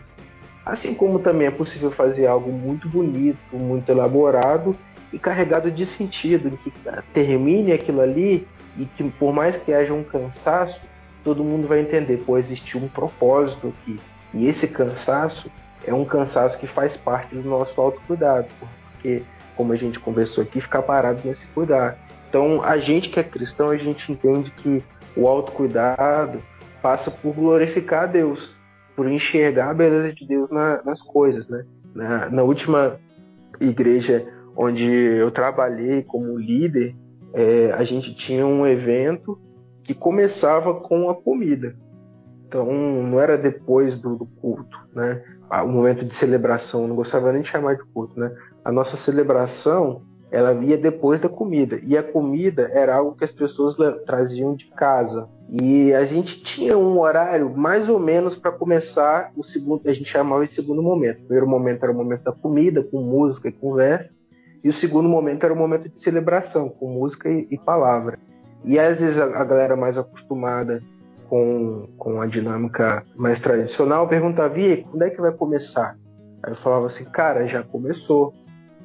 [0.65, 4.77] Assim como também é possível fazer algo muito bonito, muito elaborado
[5.13, 6.73] e carregado de sentido, que
[7.13, 8.47] termine aquilo ali
[8.79, 10.81] e que por mais que haja um cansaço,
[11.25, 13.99] todo mundo vai entender, pô, existiu um propósito aqui.
[14.33, 15.51] E esse cansaço
[15.87, 18.47] é um cansaço que faz parte do nosso autocuidado,
[18.93, 19.23] porque,
[19.57, 21.99] como a gente conversou aqui, ficar parado não é se cuidar.
[22.29, 24.83] Então, a gente que é cristão, a gente entende que
[25.17, 26.39] o autocuidado
[26.81, 28.55] passa por glorificar a Deus,
[28.95, 31.65] por enxergar a beleza de Deus na- nas coisas, né?
[31.95, 32.99] Na, na última
[33.61, 34.27] igreja
[34.57, 36.95] onde eu trabalhei como líder,
[37.33, 39.39] é, a gente tinha um evento
[39.85, 41.75] que começava com a comida.
[42.51, 45.23] Então não era depois do, do culto, né?
[45.49, 48.35] O momento de celebração, não gostava nem de chamar de culto, né?
[48.65, 51.79] A nossa celebração ela via depois da comida.
[51.85, 55.29] E a comida era algo que as pessoas traziam de casa.
[55.49, 60.09] E a gente tinha um horário mais ou menos para começar o segundo, a gente
[60.09, 61.19] chamava de segundo momento.
[61.19, 64.11] O primeiro momento era o momento da comida, com música e conversa.
[64.63, 68.19] E o segundo momento era o momento de celebração, com música e, e palavra.
[68.65, 70.83] E às vezes a, a, galera mais acostumada
[71.31, 75.97] com, com a dinâmica mais tradicional perguntava: e quando é que vai começar?
[76.43, 78.35] Aí eu falava assim: cara, já começou.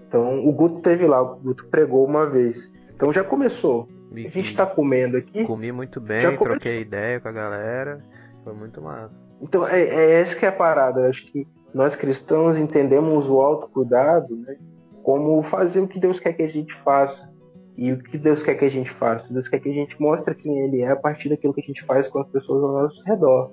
[0.07, 2.69] Então o Guto teve lá, o Guto pregou uma vez.
[2.93, 3.89] Então já começou.
[4.13, 5.43] A gente está comendo aqui.
[5.43, 7.99] Comi muito bem, troquei ideia com a galera.
[8.43, 9.11] Foi muito massa.
[9.41, 11.01] Então é, é essa que é a parada.
[11.01, 14.55] Eu acho que nós cristãos entendemos o autocuidado né,
[15.03, 17.27] como fazer o que Deus quer que a gente faça.
[17.77, 19.31] E o que Deus quer que a gente faça?
[19.31, 21.83] Deus quer que a gente mostre quem Ele é a partir daquilo que a gente
[21.85, 23.51] faz com as pessoas ao nosso redor.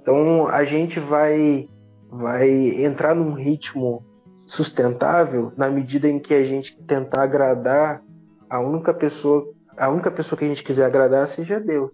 [0.00, 1.68] Então a gente vai,
[2.10, 2.48] vai
[2.84, 4.04] entrar num ritmo
[4.46, 8.02] sustentável na medida em que a gente tentar agradar
[8.48, 11.90] a única pessoa, a única pessoa que a gente quiser agradar seja Deus.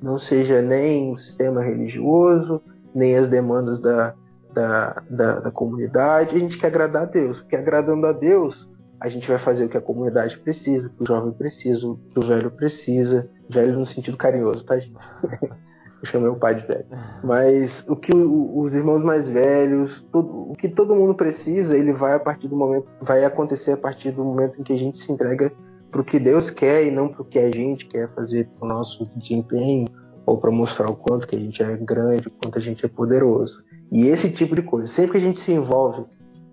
[0.00, 2.60] Não seja nem o sistema religioso,
[2.92, 4.14] nem as demandas da,
[4.52, 6.34] da, da, da comunidade.
[6.34, 7.40] A gente quer agradar a Deus.
[7.40, 8.68] Porque agradando a Deus,
[9.02, 11.96] a gente vai fazer o que a comunidade precisa, o que o jovem precisa, o
[11.96, 13.28] que o velho precisa.
[13.50, 14.94] Velho no sentido carinhoso, tá, gente?
[15.42, 16.86] eu chamei o pai de velho.
[17.24, 22.14] Mas o que o, os irmãos mais velhos, o que todo mundo precisa, ele vai
[22.14, 25.10] a partir do momento, vai acontecer a partir do momento em que a gente se
[25.10, 25.52] entrega
[25.90, 28.64] para o que Deus quer e não para o que a gente quer fazer para
[28.64, 29.88] o nosso desempenho
[30.24, 32.88] ou para mostrar o quanto que a gente é grande, o quanto a gente é
[32.88, 33.64] poderoso.
[33.90, 36.04] E esse tipo de coisa, sempre que a gente se envolve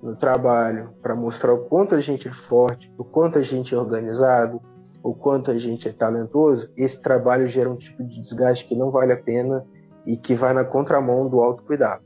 [0.02, 3.78] no trabalho para mostrar o quanto a gente é forte, o quanto a gente é
[3.78, 4.62] organizado,
[5.04, 8.92] o quanto a gente é talentoso, esse trabalho gera um tipo de desgaste que não
[8.92, 9.66] vale a pena
[10.06, 12.04] e que vai na contramão do autocuidado.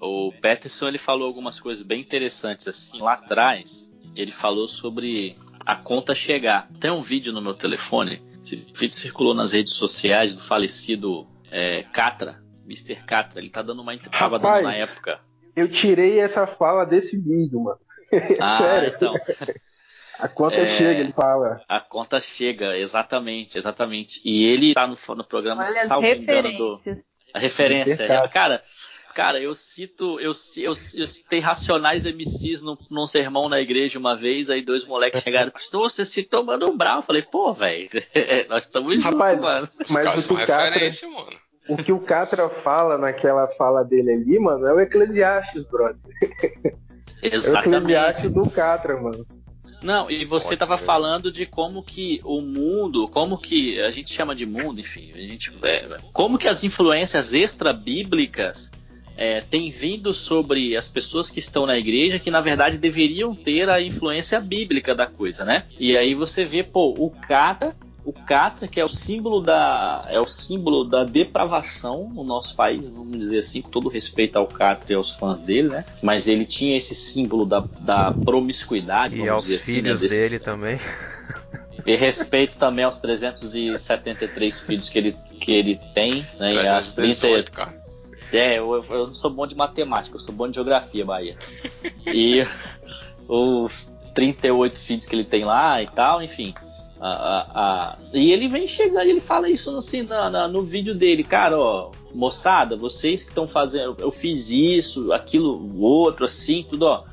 [0.00, 3.88] O Peterson ele falou algumas coisas bem interessantes assim lá atrás.
[4.16, 6.68] Ele falou sobre a conta chegar.
[6.80, 8.20] Tem um vídeo no meu telefone.
[8.44, 12.96] Esse vídeo circulou nas redes sociais do falecido é, Catra, Mr.
[13.04, 13.40] Catra.
[13.40, 15.20] Ele tá dando uma tava dando na época.
[15.54, 17.78] Eu tirei essa fala desse vídeo, mano.
[18.40, 18.92] Ah, Sério.
[18.94, 19.14] então.
[20.18, 21.62] A conta é, chega, ele fala.
[21.68, 24.20] A conta chega, exatamente, exatamente.
[24.24, 26.80] E ele tá no, no programa Olha salvo engano do.
[27.34, 28.04] A referência.
[28.04, 28.62] É, cara,
[29.14, 34.16] cara, eu cito, eu, eu, eu citei Racionais MCs num, num sermão na igreja uma
[34.16, 36.96] vez, aí dois moleques chegaram, pastor, você citou Mano Brown.
[36.96, 37.88] Eu falei, pô, velho,
[38.48, 39.68] nós estamos juntos, mano.
[39.90, 41.36] Mas o referência, mano.
[41.68, 45.98] O que o Catra fala naquela fala dele ali, mano, é o Eclesiastes, brother.
[47.22, 48.22] Exatamente.
[48.24, 49.26] É o do Catra, mano.
[49.82, 54.34] Não, e você estava falando de como que o mundo, como que a gente chama
[54.34, 58.70] de mundo, enfim, a gente, é, como que as influências extra-bíblicas
[59.16, 63.68] é, têm vindo sobre as pessoas que estão na igreja que na verdade deveriam ter
[63.68, 65.64] a influência bíblica da coisa, né?
[65.78, 67.74] E aí você vê, pô, o cara
[68.04, 72.88] o Catra, que é o símbolo da é o símbolo da depravação no nosso país,
[72.88, 75.84] vamos dizer assim, com todo respeito ao Catra e aos fãs dele, né?
[76.02, 79.94] Mas ele tinha esse símbolo da, da promiscuidade, e aos dizer assim, né?
[79.94, 80.08] filhos né?
[80.08, 80.80] dele também.
[81.86, 86.54] E respeito também aos 373 filhos que ele, que ele tem, né?
[86.54, 87.50] 318, 30...
[87.50, 87.82] cara.
[88.32, 91.36] É, eu, eu não sou bom de matemática, eu sou bom de geografia, Bahia.
[92.06, 92.46] E
[93.28, 96.54] os 38 filhos que ele tem lá e tal, enfim.
[97.04, 97.98] A, a.
[98.12, 101.90] E ele vem chegando, ele fala isso assim, na, na, no vídeo dele, cara, ó,
[102.14, 107.04] moçada, vocês que estão fazendo, eu fiz isso, aquilo, outro, assim, tudo, ó.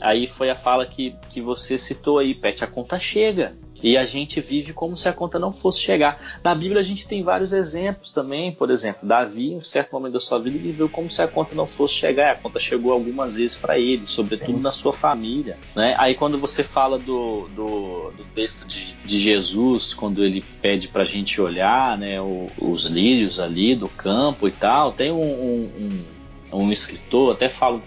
[0.00, 3.56] Aí foi a fala que, que você citou aí, Pet, a conta chega.
[3.82, 6.40] E a gente vive como se a conta não fosse chegar.
[6.42, 8.52] Na Bíblia a gente tem vários exemplos também.
[8.52, 11.54] Por exemplo, Davi, em um certo momento da sua vida, viveu como se a conta
[11.54, 12.32] não fosse chegar.
[12.32, 15.58] A conta chegou algumas vezes para ele, sobretudo na sua família.
[15.74, 15.94] Né?
[15.98, 21.02] Aí quando você fala do, do, do texto de, de, Jesus, quando ele pede para
[21.02, 26.04] a gente olhar né, o, os lírios ali do campo e tal, tem um, um,
[26.52, 27.82] um, um escritor, até falo,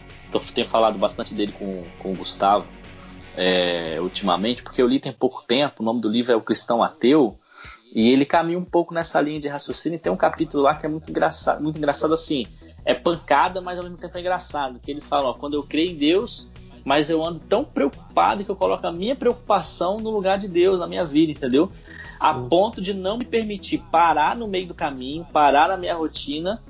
[0.53, 2.65] tenho falado bastante dele com, com o Gustavo,
[3.41, 6.83] é, ultimamente, porque eu li tem pouco tempo, o nome do livro é O Cristão
[6.83, 7.37] Ateu,
[7.95, 10.85] e ele caminha um pouco nessa linha de raciocínio, e tem um capítulo lá que
[10.85, 12.45] é muito engraçado, muito engraçado assim,
[12.83, 15.91] é pancada, mas ao mesmo tempo é engraçado, que ele fala, ó, quando eu creio
[15.91, 16.49] em Deus,
[16.83, 20.77] mas eu ando tão preocupado que eu coloco a minha preocupação no lugar de Deus
[20.77, 21.71] na minha vida, entendeu?
[22.19, 26.61] A ponto de não me permitir parar no meio do caminho, parar na minha rotina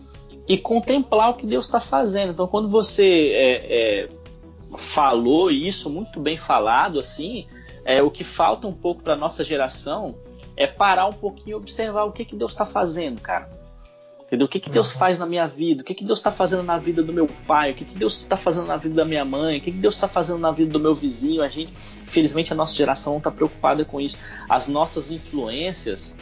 [0.48, 2.32] e contemplar o que Deus está fazendo.
[2.32, 4.10] Então, quando você é, é,
[4.78, 7.48] falou isso muito bem falado assim,
[7.86, 10.16] é o que falta um pouco para nossa geração
[10.60, 13.50] é parar um pouquinho e observar o que, que Deus está fazendo, cara.
[14.26, 14.46] Entendeu?
[14.46, 15.82] O que, que Deus faz na minha vida?
[15.82, 17.72] O que, que Deus está fazendo na vida do meu pai?
[17.72, 19.58] O que, que Deus está fazendo na vida da minha mãe?
[19.58, 21.42] O que, que Deus está fazendo na vida do meu vizinho?
[21.42, 24.20] A gente, infelizmente, a nossa geração não está preocupada com isso.
[24.48, 26.14] As nossas influências,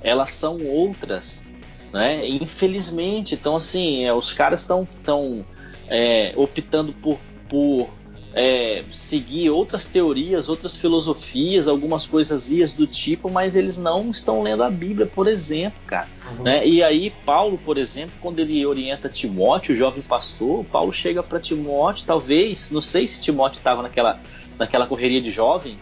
[0.00, 1.48] elas são outras,
[1.92, 2.28] né?
[2.28, 5.44] Infelizmente, então assim, é, os caras estão tão,
[5.88, 7.18] é, optando por,
[7.48, 7.88] por
[8.36, 14.62] é, seguir outras teorias, outras filosofias, algumas coisas do tipo, mas eles não estão lendo
[14.62, 16.06] a Bíblia, por exemplo, cara.
[16.36, 16.44] Uhum.
[16.44, 16.68] Né?
[16.68, 21.40] E aí, Paulo, por exemplo, quando ele orienta Timóteo, o jovem pastor, Paulo chega para
[21.40, 24.20] Timóteo, talvez, não sei se Timóteo estava naquela,
[24.58, 25.78] naquela correria de jovem,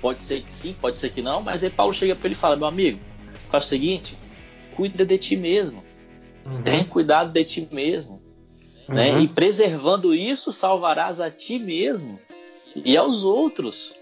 [0.00, 2.38] pode ser que sim, pode ser que não, mas aí Paulo chega para ele e
[2.38, 3.00] fala: meu amigo,
[3.48, 4.16] faz o seguinte,
[4.76, 5.82] cuida de ti mesmo,
[6.46, 6.62] uhum.
[6.62, 8.17] tem cuidado de ti mesmo.
[8.88, 9.12] Né?
[9.12, 9.20] Uhum.
[9.20, 12.18] E preservando isso, salvarás a ti mesmo
[12.74, 13.94] e aos outros.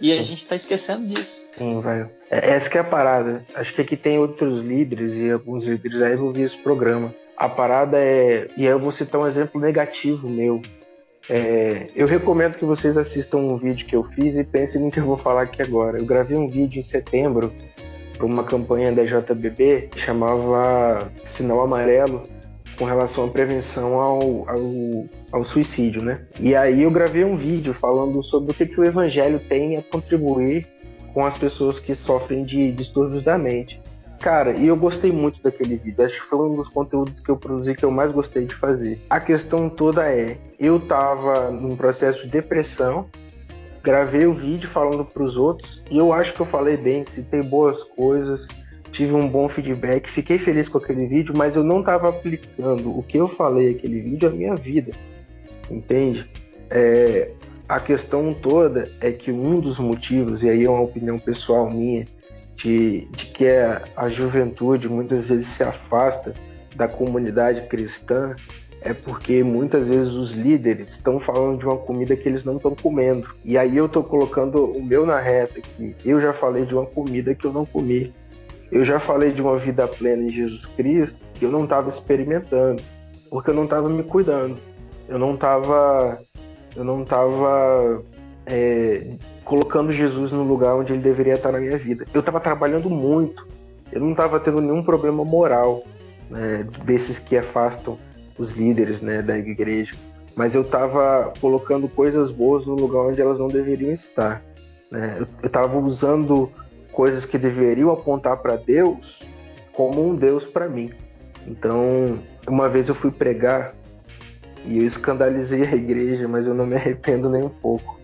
[0.00, 1.44] E a gente está esquecendo disso.
[1.56, 2.10] Sim, velho.
[2.30, 3.46] É, essa que é a parada.
[3.54, 7.14] Acho que aqui tem outros líderes e alguns líderes aí vão ver esse programa.
[7.36, 8.48] A parada é.
[8.56, 10.60] E aí eu vou citar um exemplo negativo meu.
[11.28, 15.00] É, eu recomendo que vocês assistam um vídeo que eu fiz e pensem no que
[15.00, 15.98] eu vou falar aqui agora.
[15.98, 17.52] Eu gravei um vídeo em setembro
[18.16, 22.28] para uma campanha da JBB que chamava Sinal Amarelo
[22.76, 26.20] com relação à prevenção ao, ao, ao, suicídio, né?
[26.38, 29.82] E aí eu gravei um vídeo falando sobre o que, que o evangelho tem a
[29.82, 30.66] contribuir
[31.12, 33.80] com as pessoas que sofrem de distúrbios da mente.
[34.20, 36.04] Cara, e eu gostei muito daquele vídeo.
[36.04, 39.00] Acho que foi um dos conteúdos que eu produzi que eu mais gostei de fazer.
[39.08, 43.06] A questão toda é, eu tava num processo de depressão,
[43.82, 47.42] gravei o vídeo falando para os outros e eu acho que eu falei bem, citei
[47.42, 48.46] boas coisas,
[48.92, 53.02] tive um bom feedback, fiquei feliz com aquele vídeo, mas eu não estava aplicando o
[53.02, 54.92] que eu falei aquele vídeo à minha vida,
[55.70, 56.28] entende?
[56.70, 57.30] É,
[57.68, 62.04] a questão toda é que um dos motivos, e aí é uma opinião pessoal minha,
[62.56, 66.34] de, de que a, a juventude muitas vezes se afasta
[66.74, 68.34] da comunidade cristã
[68.80, 72.74] é porque muitas vezes os líderes estão falando de uma comida que eles não estão
[72.74, 73.28] comendo.
[73.44, 75.94] E aí eu estou colocando o meu na reta aqui.
[76.04, 78.14] Eu já falei de uma comida que eu não comi.
[78.70, 82.82] Eu já falei de uma vida plena em Jesus Cristo que eu não estava experimentando,
[83.30, 84.58] porque eu não estava me cuidando.
[85.08, 86.20] Eu não estava
[86.74, 88.02] eu não estava
[88.44, 92.04] é, colocando Jesus no lugar onde ele deveria estar na minha vida.
[92.12, 93.46] Eu estava trabalhando muito.
[93.90, 95.84] Eu não estava tendo nenhum problema moral
[96.30, 97.98] né, desses que afastam
[98.38, 99.94] os líderes né, da igreja,
[100.34, 104.42] mas eu estava colocando coisas boas no lugar onde elas não deveriam estar.
[104.90, 105.16] Né?
[105.42, 106.50] Eu estava usando
[106.96, 109.22] coisas que deveriam apontar para Deus
[109.74, 110.90] como um Deus para mim.
[111.46, 112.18] Então,
[112.48, 113.74] uma vez eu fui pregar
[114.64, 118.00] e eu escandalizei a igreja, mas eu não me arrependo nem um pouco.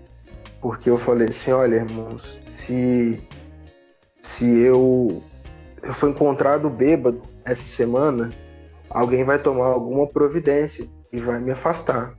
[0.60, 3.18] Porque eu falei assim, olha, irmãos, se
[4.20, 5.22] se eu
[5.82, 8.28] eu for encontrado bêbado essa semana,
[8.90, 12.14] alguém vai tomar alguma providência e vai me afastar.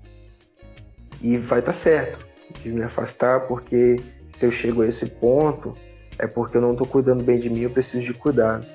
[1.22, 2.26] E vai estar tá certo
[2.64, 3.98] de me afastar, porque
[4.40, 5.78] se eu chego a esse ponto,
[6.24, 8.66] é porque eu não estou cuidando bem de mim, eu preciso de cuidado.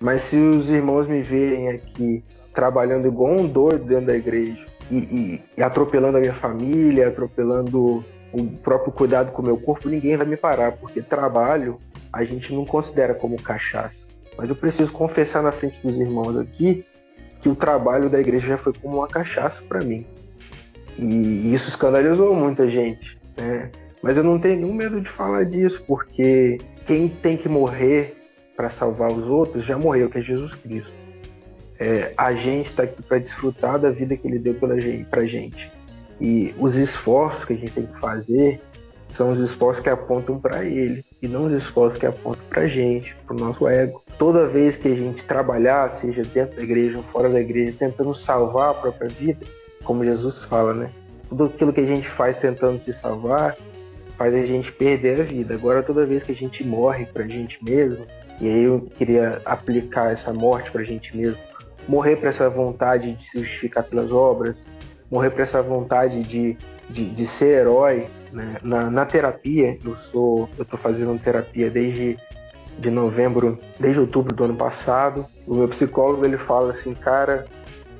[0.00, 4.96] Mas se os irmãos me verem aqui trabalhando igual um doido dentro da igreja e,
[4.96, 10.16] e, e atropelando a minha família, atropelando o próprio cuidado com o meu corpo, ninguém
[10.16, 11.78] vai me parar, porque trabalho
[12.12, 13.94] a gente não considera como cachaça.
[14.36, 16.84] Mas eu preciso confessar na frente dos irmãos aqui
[17.40, 20.04] que o trabalho da igreja já foi como uma cachaça para mim.
[20.98, 23.70] E isso escandalizou muita gente, né?
[24.06, 28.16] Mas eu não tenho nenhum medo de falar disso, porque quem tem que morrer
[28.56, 30.92] para salvar os outros já morreu, que é Jesus Cristo.
[31.76, 35.72] É, a gente está aqui para desfrutar da vida que Ele deu para gente.
[36.20, 38.60] E os esforços que a gente tem que fazer
[39.10, 42.68] são os esforços que apontam para Ele e não os esforços que apontam para a
[42.68, 44.04] gente, para o nosso ego.
[44.20, 48.14] Toda vez que a gente trabalhar, seja dentro da igreja ou fora da igreja, tentando
[48.14, 49.44] salvar a própria vida,
[49.82, 50.90] como Jesus fala, né?
[51.28, 53.56] Tudo aquilo que a gente faz tentando se salvar
[54.16, 55.54] faz a gente perder a vida.
[55.54, 58.06] Agora, toda vez que a gente morre para a gente mesmo,
[58.40, 61.38] e aí eu queria aplicar essa morte para a gente mesmo,
[61.88, 64.62] morrer para essa vontade de se justificar pelas obras,
[65.10, 66.56] morrer para essa vontade de,
[66.90, 68.06] de, de ser herói.
[68.32, 68.56] Né?
[68.62, 72.18] Na, na, terapia, eu sou, eu estou fazendo terapia desde
[72.78, 75.26] de novembro, desde outubro do ano passado.
[75.46, 77.46] O meu psicólogo ele fala assim, cara,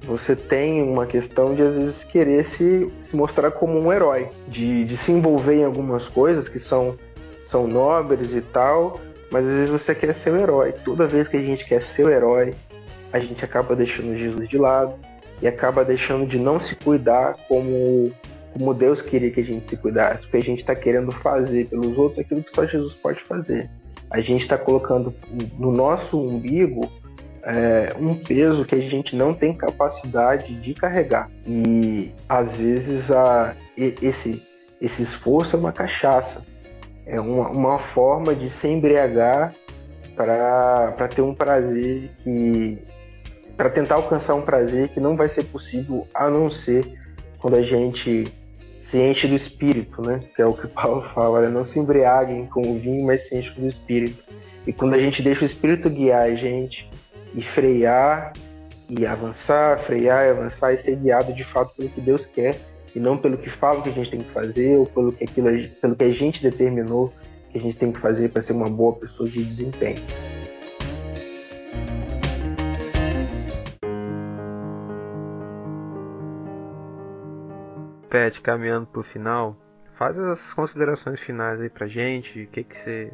[0.05, 4.85] você tem uma questão de às vezes querer se, se mostrar como um herói, de,
[4.85, 6.97] de se envolver em algumas coisas que são,
[7.51, 10.73] são nobres e tal, mas às vezes você quer ser o herói.
[10.85, 12.55] Toda vez que a gente quer ser o herói,
[13.13, 14.95] a gente acaba deixando Jesus de lado
[15.41, 18.13] e acaba deixando de não se cuidar como,
[18.53, 21.97] como Deus queria que a gente se cuidasse, porque a gente está querendo fazer pelos
[21.99, 23.69] outros aquilo que só Jesus pode fazer.
[24.11, 25.13] a gente está colocando
[25.59, 26.91] no nosso umbigo
[27.47, 31.31] é, um peso que a gente não tem capacidade de carregar.
[31.47, 34.43] E às vezes a, esse,
[34.81, 36.45] esse esforço é uma cachaça,
[37.07, 39.55] é uma, uma forma de se embriagar
[40.17, 42.79] para ter um prazer que.
[43.57, 46.99] para tentar alcançar um prazer que não vai ser possível a não ser
[47.39, 48.33] quando a gente
[48.81, 50.21] se enche do espírito, né?
[50.35, 51.49] Que é o que Paulo fala, né?
[51.49, 54.25] não se embriaguem com o vinho, mas se enche do espírito.
[54.67, 56.91] E quando a gente deixa o espírito guiar a gente,
[57.37, 58.32] e frear
[58.89, 62.59] e avançar, frear e avançar e ser guiado de fato pelo que Deus quer
[62.95, 65.51] e não pelo que fala que a gente tem que fazer ou pelo que, aquilo,
[65.80, 67.12] pelo que a gente determinou
[67.51, 70.03] que a gente tem que fazer para ser uma boa pessoa de desempenho.
[78.09, 79.57] Pet, caminhando para o final,
[79.95, 83.12] faz as considerações finais aí pra gente, o que que você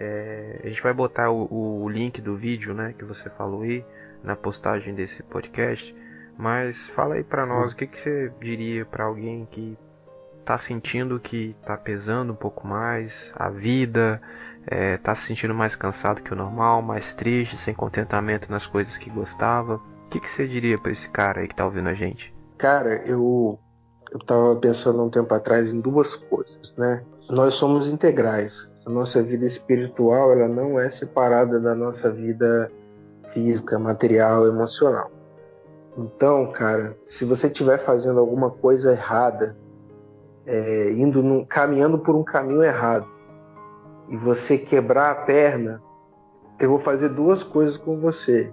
[0.00, 3.84] é, a gente vai botar o, o, link do vídeo, né, que você falou aí,
[4.24, 5.94] na postagem desse podcast.
[6.38, 9.76] Mas fala aí para nós, o que, que você diria para alguém que
[10.42, 14.22] tá sentindo que tá pesando um pouco mais a vida,
[14.66, 18.96] é, tá se sentindo mais cansado que o normal, mais triste, sem contentamento nas coisas
[18.96, 19.74] que gostava.
[19.74, 22.32] O que, que você diria para esse cara aí que tá ouvindo a gente?
[22.56, 23.58] Cara, eu
[24.10, 27.04] eu tava pensando um tempo atrás em duas coisas, né?
[27.28, 32.70] Nós somos integrais a nossa vida espiritual ela não é separada da nossa vida
[33.32, 35.10] física, material, emocional.
[35.96, 39.56] Então, cara, se você estiver fazendo alguma coisa errada,
[40.44, 43.06] é, indo num, caminhando por um caminho errado,
[44.08, 45.80] e você quebrar a perna,
[46.58, 48.52] eu vou fazer duas coisas com você.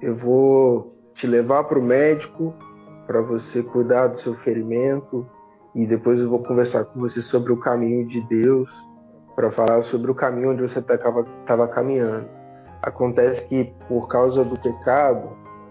[0.00, 2.54] Eu vou te levar para o médico
[3.06, 5.26] para você cuidar do seu ferimento
[5.74, 8.89] e depois eu vou conversar com você sobre o caminho de Deus
[9.34, 12.26] para falar sobre o caminho onde você estava caminhando.
[12.82, 15.30] Acontece que por causa do pecado,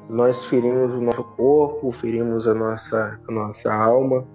[0.10, 4.26] nós ferimos o nosso corpo, ferimos a nossa, a nossa alma.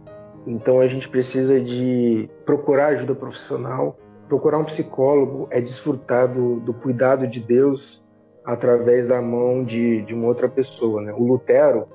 [0.47, 3.97] Então a gente precisa de procurar ajuda profissional,
[4.29, 8.03] procurar um psicólogo, é desfrutar do, do cuidado de Deus
[8.45, 11.01] através da mão de, de uma outra pessoa.
[11.01, 11.13] Né?
[11.13, 11.87] O Lutero,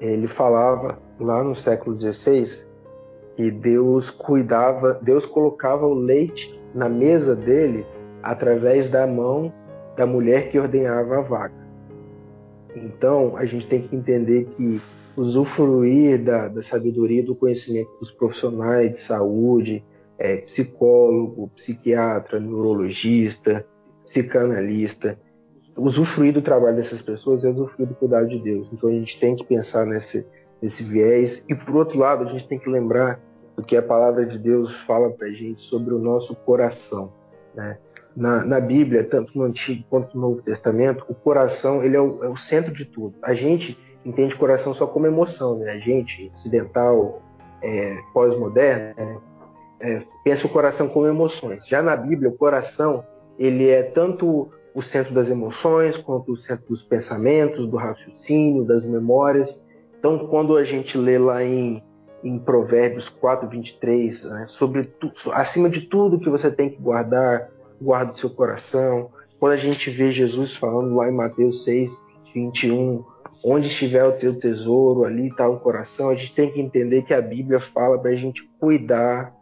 [0.00, 2.58] ele falava lá no século XVI
[3.36, 7.84] que Deus cuidava, Deus colocava o leite na mesa dele
[8.22, 9.52] através da mão
[9.96, 11.60] da mulher que ordenhava a vaca.
[12.74, 14.80] Então, a gente tem que entender que
[15.16, 19.84] usufruir da, da sabedoria do conhecimento dos profissionais de saúde,
[20.18, 23.66] é, psicólogo, psiquiatra, neurologista,
[24.06, 25.18] psicanalista,
[25.76, 28.68] usufruir do trabalho dessas pessoas é usufruir do cuidado de Deus.
[28.72, 30.26] Então, a gente tem que pensar nesse,
[30.62, 31.44] nesse viés.
[31.48, 33.20] E, por outro lado, a gente tem que lembrar
[33.54, 37.12] porque a palavra de Deus fala para a gente sobre o nosso coração.
[37.54, 37.78] Né?
[38.16, 42.24] Na, na, Bíblia, tanto no Antigo quanto no Novo Testamento, o coração ele é o,
[42.24, 43.14] é o centro de tudo.
[43.22, 45.70] A gente entende coração só como emoção, né?
[45.72, 47.22] A gente, ocidental,
[47.62, 49.18] é, pós-moderno, né?
[49.80, 51.66] é, pensa o coração como emoções.
[51.66, 53.04] Já na Bíblia, o coração
[53.38, 58.84] ele é tanto o centro das emoções quanto o centro dos pensamentos, do raciocínio, das
[58.84, 59.62] memórias.
[59.98, 61.82] Então, quando a gente lê lá em
[62.22, 64.46] em Provérbios 4, 23, né?
[64.48, 67.50] sobre tu, acima de tudo que você tem que guardar,
[67.80, 69.10] guarda o seu coração.
[69.38, 71.90] Quando a gente vê Jesus falando lá em Mateus 6,
[72.34, 73.04] 21,
[73.42, 77.14] onde estiver o teu tesouro, ali está o coração, a gente tem que entender que
[77.14, 79.34] a Bíblia fala para a gente cuidar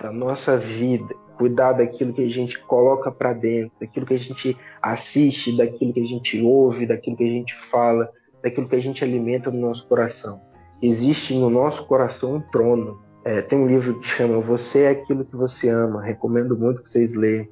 [0.00, 4.56] da nossa vida, cuidar daquilo que a gente coloca para dentro, daquilo que a gente
[4.82, 8.10] assiste, daquilo que a gente ouve, daquilo que a gente fala,
[8.42, 10.45] daquilo que a gente alimenta no nosso coração
[10.80, 13.00] existe no nosso coração um trono.
[13.24, 16.02] É, tem um livro que chama Você é aquilo que você ama.
[16.02, 17.46] Recomendo muito que vocês leiam.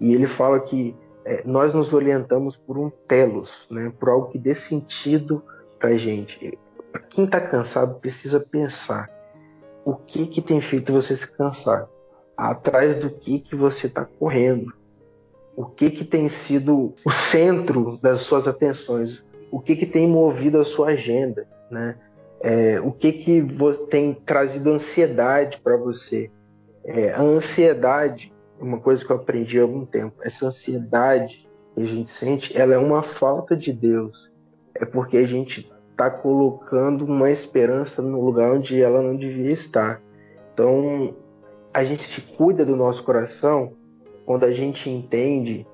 [0.00, 3.92] E ele fala que é, nós nos orientamos por um telos, né?
[3.98, 5.42] por algo que dê sentido
[5.78, 6.58] para gente.
[7.10, 9.10] Quem está cansado precisa pensar
[9.84, 11.88] o que que tem feito você se cansar,
[12.36, 14.72] atrás do que que você está correndo,
[15.56, 20.60] o que que tem sido o centro das suas atenções, o que que tem movido
[20.60, 21.96] a sua agenda, né?
[22.40, 23.46] É, o que, que
[23.90, 26.30] tem trazido ansiedade para você?
[26.84, 31.86] É, a ansiedade, uma coisa que eu aprendi há algum tempo, essa ansiedade que a
[31.86, 34.30] gente sente, ela é uma falta de Deus.
[34.74, 40.00] É porque a gente está colocando uma esperança no lugar onde ela não devia estar.
[40.54, 41.14] Então,
[41.74, 43.72] a gente cuida do nosso coração
[44.24, 45.66] quando a gente entende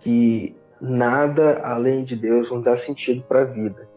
[0.00, 3.88] que nada além de Deus não dá sentido para a vida.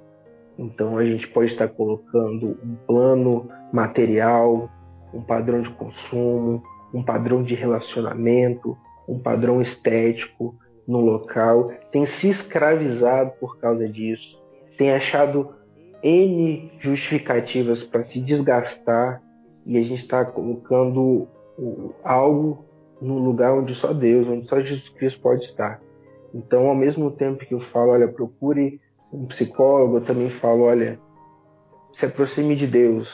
[0.58, 4.70] Então a gente pode estar colocando um plano material,
[5.14, 8.78] um padrão de consumo, um padrão de relacionamento,
[9.08, 10.56] um padrão estético
[10.88, 14.40] no local, tem se escravizado por causa disso,
[14.78, 15.50] tem achado
[16.04, 19.22] N justificativas para se desgastar.
[19.66, 21.28] E a gente está colocando
[22.04, 22.66] algo
[23.02, 25.82] no lugar onde só Deus, onde só Jesus Cristo pode estar.
[26.34, 28.80] Então, ao mesmo tempo que eu falo, olha, procure
[29.16, 31.00] um psicólogo, eu também falo, olha,
[31.94, 33.10] se aproxime de Deus,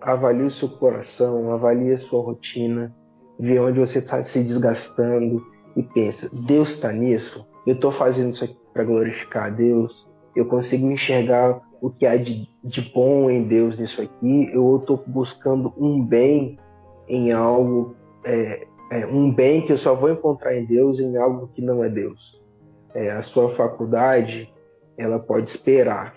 [0.00, 2.94] avalie o seu coração, avalie a sua rotina,
[3.38, 5.44] vê onde você está se desgastando
[5.76, 7.46] e pensa, Deus está nisso?
[7.66, 10.06] Eu estou fazendo isso aqui para glorificar a Deus?
[10.36, 14.50] Eu consigo enxergar o que há de, de bom em Deus nisso aqui?
[14.52, 16.58] Eu estou buscando um bem
[17.08, 21.48] em algo, é, é, um bem que eu só vou encontrar em Deus em algo
[21.54, 22.38] que não é Deus?
[22.94, 24.50] É, a sua faculdade,
[24.98, 26.16] ela pode esperar.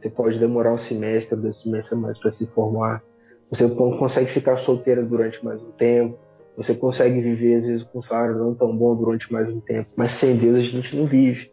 [0.00, 3.02] Você pode demorar um semestre, dois semestres mais para se formar.
[3.50, 6.18] Você consegue ficar solteira durante mais um tempo.
[6.56, 9.88] Você consegue viver, às vezes, com um salário não tão bom durante mais um tempo.
[9.94, 11.50] Mas sem Deus a gente não vive.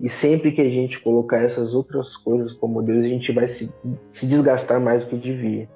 [0.00, 3.72] E sempre que a gente colocar essas outras coisas como Deus, a gente vai se,
[4.10, 5.68] se desgastar mais do que devia.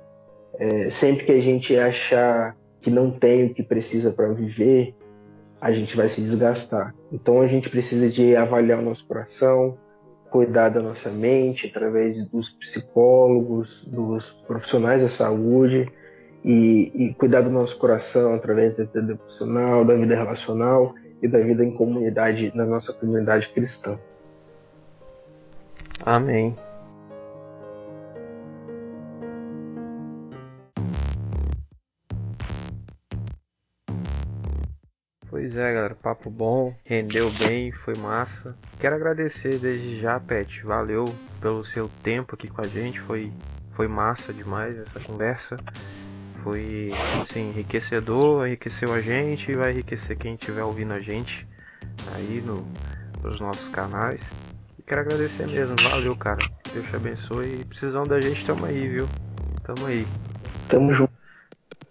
[0.59, 4.96] É, sempre que a gente achar que não tem o que precisa para viver,
[5.61, 6.95] a gente vai se desgastar.
[7.13, 9.77] Então a gente precisa de avaliar o nosso coração,
[10.31, 15.91] cuidar da nossa mente através dos psicólogos, dos profissionais da saúde
[16.45, 21.39] e, e cuidar do nosso coração através da vida devocional, da vida relacional e da
[21.39, 23.99] vida em comunidade, na nossa comunidade cristã.
[26.05, 26.55] Amém.
[35.57, 38.55] É, galera, papo bom, rendeu bem, foi massa.
[38.79, 41.07] Quero agradecer desde já, Pet, valeu
[41.41, 43.33] pelo seu tempo aqui com a gente, foi,
[43.75, 45.57] foi massa demais essa conversa.
[46.43, 46.91] Foi,
[47.23, 51.47] assim, enriquecedor, enriqueceu a gente e vai enriquecer quem estiver ouvindo a gente
[52.15, 52.69] aí no,
[53.25, 54.23] nos nossos canais.
[54.79, 56.43] E quero agradecer mesmo, valeu, cara.
[56.71, 59.07] Deus te abençoe e precisando da gente, tamo aí, viu?
[59.65, 60.07] Tamo aí.
[60.69, 61.16] Tamo junto.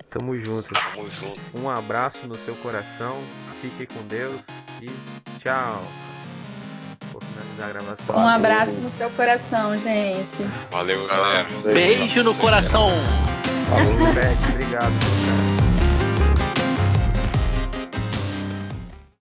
[0.09, 0.73] Tamo junto.
[0.73, 1.39] Tamo junto.
[1.53, 3.21] Um abraço no seu coração.
[3.61, 4.39] Fique com Deus
[4.81, 4.89] e
[5.39, 5.83] tchau.
[7.11, 8.15] Vou finalizar a gravação.
[8.15, 10.27] Um abraço no seu coração, gente.
[10.71, 11.47] Valeu, galera.
[11.63, 12.89] Beijo no coração.
[13.69, 14.37] Falou, Pet.
[14.51, 15.64] Obrigado, cara.